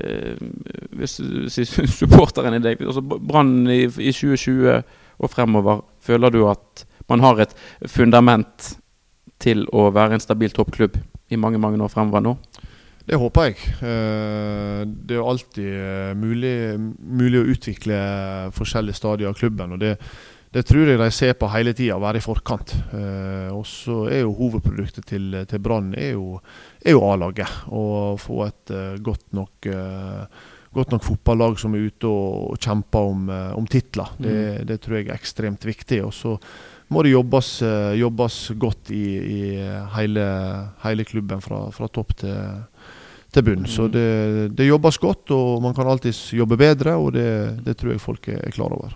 eh, 0.00 0.34
hvis, 0.96 1.18
hvis 1.20 1.76
supporteren 2.00 2.56
i 2.56 2.62
deg 2.64 2.80
altså 2.86 3.02
Brann 3.04 3.66
i, 3.68 3.84
i 3.84 4.12
2020 4.16 4.80
og 5.22 5.30
fremover, 5.30 5.84
føler 6.02 6.32
du 6.32 6.40
at 6.50 6.86
man 7.12 7.20
har 7.20 7.36
et 7.44 7.52
fundament 7.90 8.76
til 9.42 9.66
å 9.74 9.90
være 9.92 10.16
en 10.16 10.22
stabil 10.22 10.52
toppklubb 10.54 10.96
i 11.32 11.36
mange 11.40 11.60
mange 11.60 11.82
år 11.82 11.92
fremover 11.92 12.22
nå? 12.24 12.36
Det 13.06 13.18
håper 13.18 13.48
jeg. 13.48 13.56
Eh, 13.82 14.82
det 14.86 15.16
er 15.16 15.32
alltid 15.32 16.20
mulig, 16.20 16.54
mulig 17.00 17.40
å 17.40 17.48
utvikle 17.54 17.98
forskjellige 18.54 18.98
stadier 18.98 19.32
av 19.32 19.38
klubben. 19.38 19.74
og 19.74 19.82
det 19.82 19.96
det 20.52 20.66
tror 20.68 20.84
jeg 20.84 20.98
de 21.00 21.06
ser 21.16 21.32
på 21.32 21.48
hele 21.48 21.72
tida, 21.72 21.94
være 21.96 22.20
i 22.20 22.20
forkant. 22.20 22.74
Eh, 22.92 23.48
og 23.48 23.62
så 23.64 24.02
er 24.12 24.18
jo 24.20 24.34
hovedproduktet 24.36 25.06
til, 25.08 25.38
til 25.48 25.62
Brann 25.64 25.94
er 25.96 26.10
jo, 26.12 26.42
jo 26.84 27.00
A-laget. 27.08 27.48
Å 27.72 28.18
få 28.20 28.42
et 28.44 28.72
godt, 29.00 29.30
nok, 29.32 29.70
godt 30.76 30.92
nok 30.92 31.06
fotballag 31.06 31.56
som 31.56 31.72
er 31.72 31.86
ute 31.88 32.04
og, 32.04 32.60
kjemper 32.60 33.08
om, 33.14 33.32
om 33.32 33.64
titler. 33.64 34.12
Det, 34.18 34.36
mm. 34.36 34.68
det, 34.68 34.76
tror 34.84 34.98
jeg 34.98 35.08
er 35.08 35.16
ekstremt 35.16 35.64
viktig. 35.64 36.02
Og 36.04 36.12
så 36.12 36.36
må 36.92 37.00
det 37.00 37.14
jobbes, 37.14 37.54
jobbes 37.96 38.38
godt 38.60 38.92
i, 38.92 39.06
i 39.16 39.42
hele, 39.96 40.28
hele, 40.84 41.08
klubben, 41.08 41.40
fra, 41.40 41.64
fra 41.72 41.88
topp 41.88 42.12
til, 42.26 42.36
til 43.32 43.44
bunn. 43.46 43.66
Så 43.66 43.82
mm. 43.88 43.92
det, 43.92 44.08
det, 44.58 44.68
jobbes 44.68 44.98
godt, 45.00 45.30
og 45.34 45.62
man 45.64 45.74
kan 45.76 45.88
alltids 45.88 46.32
jobbe 46.36 46.56
bedre, 46.60 46.96
og 47.00 47.12
det, 47.16 47.28
det 47.64 47.76
tror 47.80 47.94
jeg 47.94 48.04
folk 48.04 48.28
er, 48.32 48.50
klar 48.52 48.72
over. 48.76 48.92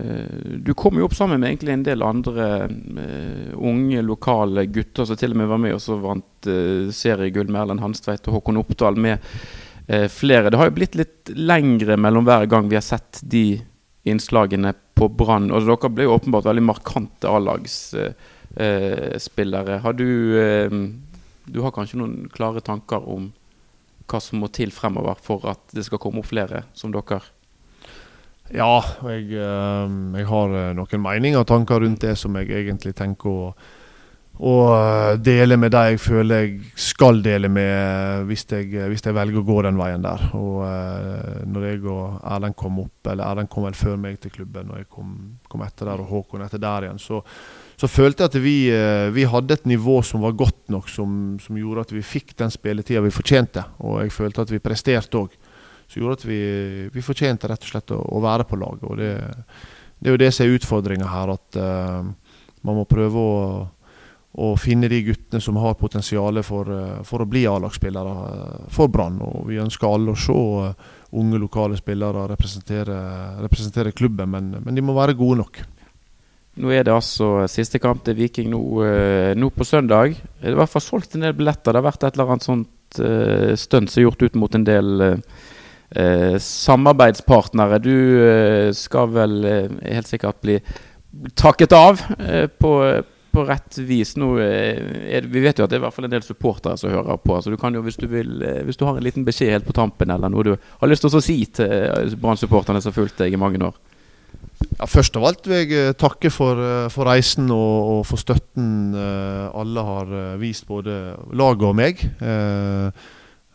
Eh, 0.00 0.60
du 0.62 0.72
kom 0.78 0.98
jo 0.98 1.04
opp 1.08 1.16
sammen 1.18 1.40
med 1.40 1.48
egentlig 1.50 1.72
en 1.74 1.86
del 1.86 2.02
andre 2.06 2.44
uh, 2.70 3.50
unge, 3.58 4.02
lokale 4.06 4.66
gutter 4.70 5.04
som 5.08 5.16
til 5.18 5.32
og 5.34 5.38
med 5.40 5.48
var 5.50 5.60
med 5.60 5.74
og 5.76 5.82
så 5.82 5.94
vant 6.00 6.48
uh, 6.48 6.90
seriegull 6.94 7.48
med 7.50 7.60
Erlend 7.64 7.82
Hanstveit 7.82 8.28
og 8.28 8.34
Håkon 8.38 8.60
Oppdal 8.62 8.96
med 9.00 9.16
uh, 9.18 10.08
flere. 10.12 10.50
Det 10.50 10.58
har 10.60 10.66
jo 10.70 10.78
blitt 10.78 10.98
litt 10.98 11.20
lengre 11.34 11.94
mellom 12.00 12.24
hver 12.28 12.44
gang 12.50 12.64
vi 12.70 12.78
har 12.78 12.86
sett 12.86 13.12
de 13.22 13.60
innslagene 14.08 14.70
på 14.96 15.06
Brann. 15.12 15.52
Og 15.52 15.58
dere 15.66 15.90
ble 15.92 16.02
jo 16.06 16.14
åpenbart 16.16 16.48
veldig 16.48 16.64
markante 16.64 17.26
A-lagsspillere. 17.28 19.74
har 19.84 19.92
du 19.92 20.08
Du 21.50 21.60
har 21.60 21.70
kanskje 21.72 21.98
noen 21.98 22.28
klare 22.32 22.60
tanker 22.60 23.08
om 23.08 23.32
hva 24.10 24.20
som 24.22 24.42
må 24.42 24.50
til 24.54 24.72
fremover 24.74 25.20
for 25.22 25.46
at 25.50 25.76
det 25.76 25.86
skal 25.86 26.00
komme 26.02 26.22
opp 26.22 26.30
flere 26.32 26.64
som 26.76 26.92
dere? 26.94 27.22
Ja, 28.50 28.80
jeg, 29.06 29.28
ehm, 29.38 30.16
jeg, 30.18 30.26
har 30.26 30.56
eh, 30.58 30.72
noen 30.74 31.02
meninger 31.04 31.42
og 31.42 31.46
tanker 31.46 31.84
rundt 31.84 32.02
det 32.02 32.16
som 32.18 32.34
jeg 32.40 32.50
egentlig 32.50 32.96
tenker 32.98 33.30
å, 33.30 33.52
å 34.42 34.54
eh, 34.74 35.12
dele 35.22 35.54
med 35.60 35.70
de 35.70 35.84
jeg 35.92 36.00
føler 36.02 36.42
jeg 36.48 36.72
skal 36.74 37.22
dele 37.22 37.46
med 37.52 37.70
eh, 37.70 38.24
hvis 38.26 38.42
jeg, 38.50 38.72
hvis 38.90 39.06
jeg, 39.06 39.14
velger 39.14 39.38
å 39.38 39.46
gå 39.46 39.60
den 39.68 39.78
veien 39.78 40.02
der. 40.02 40.26
Og 40.34 40.66
Når 41.46 41.68
jeg 41.68 41.84
og 41.86 42.18
Erlend 42.26 42.58
kom 42.58 42.82
opp, 42.82 42.98
eller 43.06 43.28
Erlend 43.28 43.52
kom 43.52 43.68
vel 43.68 43.78
før 43.78 44.00
meg 44.02 44.18
til 44.18 44.34
klubben, 44.34 44.74
og 44.74 44.82
jeg 44.82 44.90
kom, 44.90 45.14
kom 45.48 45.62
etter 45.66 45.92
der, 45.92 46.02
og 46.02 46.10
Håkon 46.10 46.42
etter 46.42 46.62
der 46.62 46.88
igjen, 46.88 46.98
så, 46.98 47.22
så 47.80 47.88
følte 47.88 48.26
jeg 48.26 48.30
at 48.32 48.38
vi, 48.44 48.56
vi, 49.16 49.22
hadde 49.24 49.56
et 49.56 49.62
nivå 49.70 50.02
som 50.04 50.20
var 50.20 50.34
godt 50.36 50.68
nok, 50.68 50.90
som, 50.92 51.38
som 51.40 51.56
gjorde 51.56 51.86
at 51.86 51.94
vi 51.94 52.02
fikk 52.04 52.34
den 52.36 52.52
spilletida 52.52 53.00
vi 53.00 53.12
fortjente. 53.14 53.62
Og 53.88 54.02
jeg 54.02 54.12
følte 54.12 54.44
at 54.44 54.52
vi 54.52 54.60
presterte 54.60 55.16
òg 55.22 55.38
som 55.90 56.02
gjorde 56.02 56.20
at 56.20 56.28
vi, 56.28 56.40
vi, 56.94 57.02
fortjente 57.02 57.50
rett 57.50 57.64
og 57.66 57.72
slett 57.72 57.90
å, 57.94 57.98
å 57.98 58.22
være 58.22 58.46
på 58.46 58.58
laget. 58.60 58.86
Og 58.86 59.00
det, 59.00 59.10
det, 59.98 60.06
er 60.06 60.14
jo 60.14 60.22
det 60.22 60.30
som 60.34 60.46
er 60.46 60.54
utfordringa 60.54 61.10
her, 61.10 61.34
at 61.34 61.58
uh, 61.58 62.36
man 62.66 62.78
må 62.78 62.84
prøve 62.86 63.24
å, 63.24 63.40
å, 64.30 64.52
finne 64.60 64.90
de 64.90 65.00
guttene 65.08 65.42
som 65.42 65.58
har 65.58 65.74
potensial 65.80 66.38
for, 66.46 66.70
uh, 66.70 67.02
for, 67.06 67.24
å 67.24 67.28
bli 67.30 67.42
A-lagsspillere 67.50 68.14
for 68.70 68.92
Brann. 68.92 69.18
Og 69.26 69.50
vi 69.50 69.58
ønsker 69.62 69.90
alle 69.90 70.14
å 70.14 70.20
se 70.28 70.38
unge, 71.10 71.42
lokale 71.42 71.80
spillere 71.80 72.28
representere, 72.30 73.00
representere 73.42 73.96
klubben, 73.96 74.30
men, 74.30 74.54
men, 74.60 74.76
de 74.76 74.86
må 74.86 74.94
være 74.94 75.18
gode 75.18 75.42
nok. 75.42 75.62
Nå 76.60 76.72
er 76.74 76.84
det 76.84 76.92
altså 76.92 77.46
siste 77.48 77.80
kamp 77.80 78.02
til 78.04 78.18
Viking 78.18 78.50
nå, 78.52 78.60
nå 79.38 79.48
på 79.54 79.64
søndag. 79.64 80.18
Det 80.40 80.50
er 80.50 80.56
i 80.56 80.60
hvert 80.60 80.72
fall 80.72 80.84
solgt 80.84 81.16
en 81.16 81.24
del 81.24 81.36
billetter. 81.38 81.72
Det 81.72 81.80
har 81.80 81.86
vært 81.88 82.04
et 82.04 82.18
eller 82.18 82.34
annet 82.34 82.46
sånt 82.46 83.00
uh, 83.00 83.54
stunt 83.56 83.92
som 83.92 84.02
er 84.02 84.06
gjort 84.08 84.24
ut 84.26 84.36
mot 84.42 84.58
en 84.58 84.66
del 84.66 85.06
uh, 85.06 85.40
eh, 85.90 86.38
samarbeidspartnere. 86.38 87.78
Du 87.78 87.94
uh, 87.94 88.72
skal 88.76 89.10
vel 89.14 89.44
eh, 89.44 89.70
helt 89.94 90.10
sikkert 90.10 90.40
bli 90.44 90.58
takket 91.34 91.72
av 91.74 92.02
eh, 92.18 92.46
på, 92.46 92.72
på, 93.32 93.44
rett 93.44 93.78
vis. 93.78 94.14
Nå, 94.20 94.36
er, 94.38 95.26
vi 95.26 95.42
vet 95.42 95.58
jo 95.58 95.66
at 95.66 95.72
det 95.72 95.78
er 95.78 95.82
i 95.82 95.86
hvert 95.86 95.96
fall 95.96 96.06
en 96.06 96.14
del 96.14 96.24
supportere 96.24 96.78
som 96.78 96.92
hører 96.92 97.18
på. 97.22 97.40
Så 97.42 97.50
du 97.50 97.58
kan 97.60 97.74
jo, 97.74 97.82
hvis 97.86 97.98
du, 97.98 98.06
vil, 98.10 98.44
hvis 98.66 98.78
du 98.78 98.86
har 98.86 98.98
en 98.98 99.04
liten 99.04 99.26
beskjed 99.26 99.56
helt 99.56 99.66
på 99.66 99.76
tampen, 99.76 100.12
eller 100.14 100.30
noe 100.30 100.46
du 100.46 100.52
har 100.54 100.90
lyst 100.90 101.04
til 101.06 101.18
å 101.18 101.24
si 101.24 101.40
til 101.50 102.14
Brann-supporterne 102.20 102.82
som 102.82 102.92
har 102.92 103.00
fulgt 103.02 103.18
deg 103.22 103.34
i 103.34 103.40
mange 103.40 103.62
år. 103.66 103.74
Ja, 104.60 104.86
først 104.88 105.16
av 105.16 105.24
alt 105.28 105.46
vil 105.48 105.70
jeg 105.72 105.94
takke 106.00 106.30
for, 106.32 106.58
for 106.92 107.08
reisen 107.08 107.48
og, 107.52 107.76
og, 107.94 108.02
for 108.08 108.20
støtten 108.20 108.92
alle 108.96 109.84
har 109.86 110.12
vist, 110.40 110.66
både 110.68 111.16
laget 111.36 111.64
og 111.68 111.78
meg. 111.78 112.02
Eh, 112.20 113.06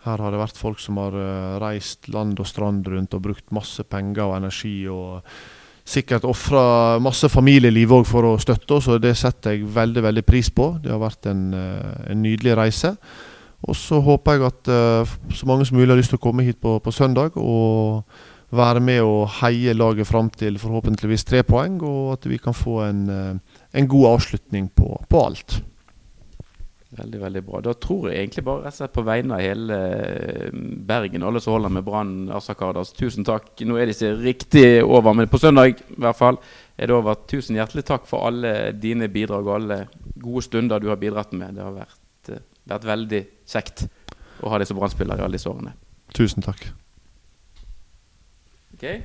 her 0.06 0.22
har 0.22 0.34
det 0.34 0.42
vært 0.42 0.58
folk 0.62 0.82
som 0.82 1.00
har 1.02 1.16
reist 1.62 2.10
land 2.14 2.38
og 2.42 2.50
strand 2.50 2.86
rundt 2.90 3.14
og 3.18 3.24
brukt 3.26 3.54
masse 3.54 3.82
penger 3.90 4.28
og 4.28 4.36
energi. 4.38 4.76
og 4.90 5.26
Sikkert 5.86 6.26
ofra 6.30 6.98
masse 7.02 7.30
familieliv 7.30 7.94
òg 8.00 8.06
for 8.10 8.26
å 8.30 8.36
støtte 8.42 8.78
oss, 8.78 8.90
og 8.90 9.02
det 9.02 9.16
setter 9.18 9.56
jeg 9.56 9.66
veldig 9.74 10.04
veldig 10.06 10.26
pris 10.26 10.52
på. 10.54 10.76
Det 10.82 10.94
har 10.94 11.02
vært 11.02 11.30
en, 11.30 11.48
en 11.54 12.22
nydelig 12.22 12.54
reise. 12.58 12.94
Og 13.66 13.78
så 13.78 13.98
håper 14.06 14.38
jeg 14.38 14.46
at 14.52 14.72
så 15.34 15.50
mange 15.50 15.66
som 15.66 15.78
mulig 15.78 15.90
har 15.90 15.98
lyst 15.98 16.14
til 16.14 16.22
å 16.22 16.26
komme 16.26 16.46
hit 16.46 16.62
på, 16.62 16.78
på 16.86 16.94
søndag 16.94 17.38
og 17.42 18.06
være 18.58 18.82
med 18.84 19.04
og 19.06 19.30
heie 19.42 19.76
laget 19.76 20.08
fram 20.10 20.32
til 20.34 20.60
forhåpentligvis 20.62 21.28
tre 21.28 21.44
poeng, 21.48 21.80
og 21.84 22.16
at 22.18 22.28
vi 22.30 22.40
kan 22.42 22.56
få 22.56 22.82
en, 22.88 23.08
en 23.10 23.88
god 23.92 24.12
avslutning 24.16 24.70
på, 24.76 24.90
på 25.10 25.24
alt. 25.28 25.60
Veldig, 26.96 27.20
veldig 27.20 27.42
bra. 27.44 27.60
Da 27.66 27.74
tror 27.76 28.08
jeg 28.08 28.22
egentlig 28.22 28.44
bare 28.48 28.64
rett 28.64 28.76
og 28.76 28.78
slett 28.78 28.94
på 28.96 29.04
vegne 29.04 29.36
av 29.36 29.44
hele 29.44 29.80
Bergen 30.56 30.86
Bergen, 30.88 31.26
alle 31.28 31.42
som 31.44 31.56
holder 31.56 31.74
med 31.76 31.84
Brann 31.84 32.14
Asakardas, 32.32 32.94
tusen 32.96 33.26
takk. 33.28 33.50
Nå 33.68 33.76
er 33.76 33.90
det 33.90 33.98
ikke 33.98 34.14
riktig 34.22 34.68
over, 34.84 35.12
men 35.18 35.28
på 35.32 35.42
søndag 35.42 35.74
i 35.76 36.00
hvert 36.00 36.20
fall 36.20 36.40
er 36.78 36.88
det 36.88 36.96
over. 36.96 37.20
Tusen 37.28 37.60
hjertelig 37.60 37.84
takk 37.90 38.08
for 38.08 38.30
alle 38.30 38.72
dine 38.80 39.10
bidrag 39.12 39.50
og 39.50 39.58
alle 39.58 39.82
gode 40.16 40.46
stunder 40.48 40.80
du 40.80 40.88
har 40.94 41.02
bidratt 41.02 41.36
med. 41.36 41.58
Det 41.58 41.66
har 41.66 41.76
vært, 41.76 42.32
eh, 42.32 42.46
vært 42.72 42.90
veldig 42.94 43.22
kjekt 43.44 43.88
å 44.42 44.54
ha 44.54 44.62
deg 44.62 44.68
som 44.70 44.80
Brann-spiller 44.80 45.20
i 45.20 45.28
alle 45.28 45.40
disse 45.40 45.52
årene. 45.52 45.76
Tusen 46.16 46.46
takk. 46.46 46.70
Okay. 48.76 49.04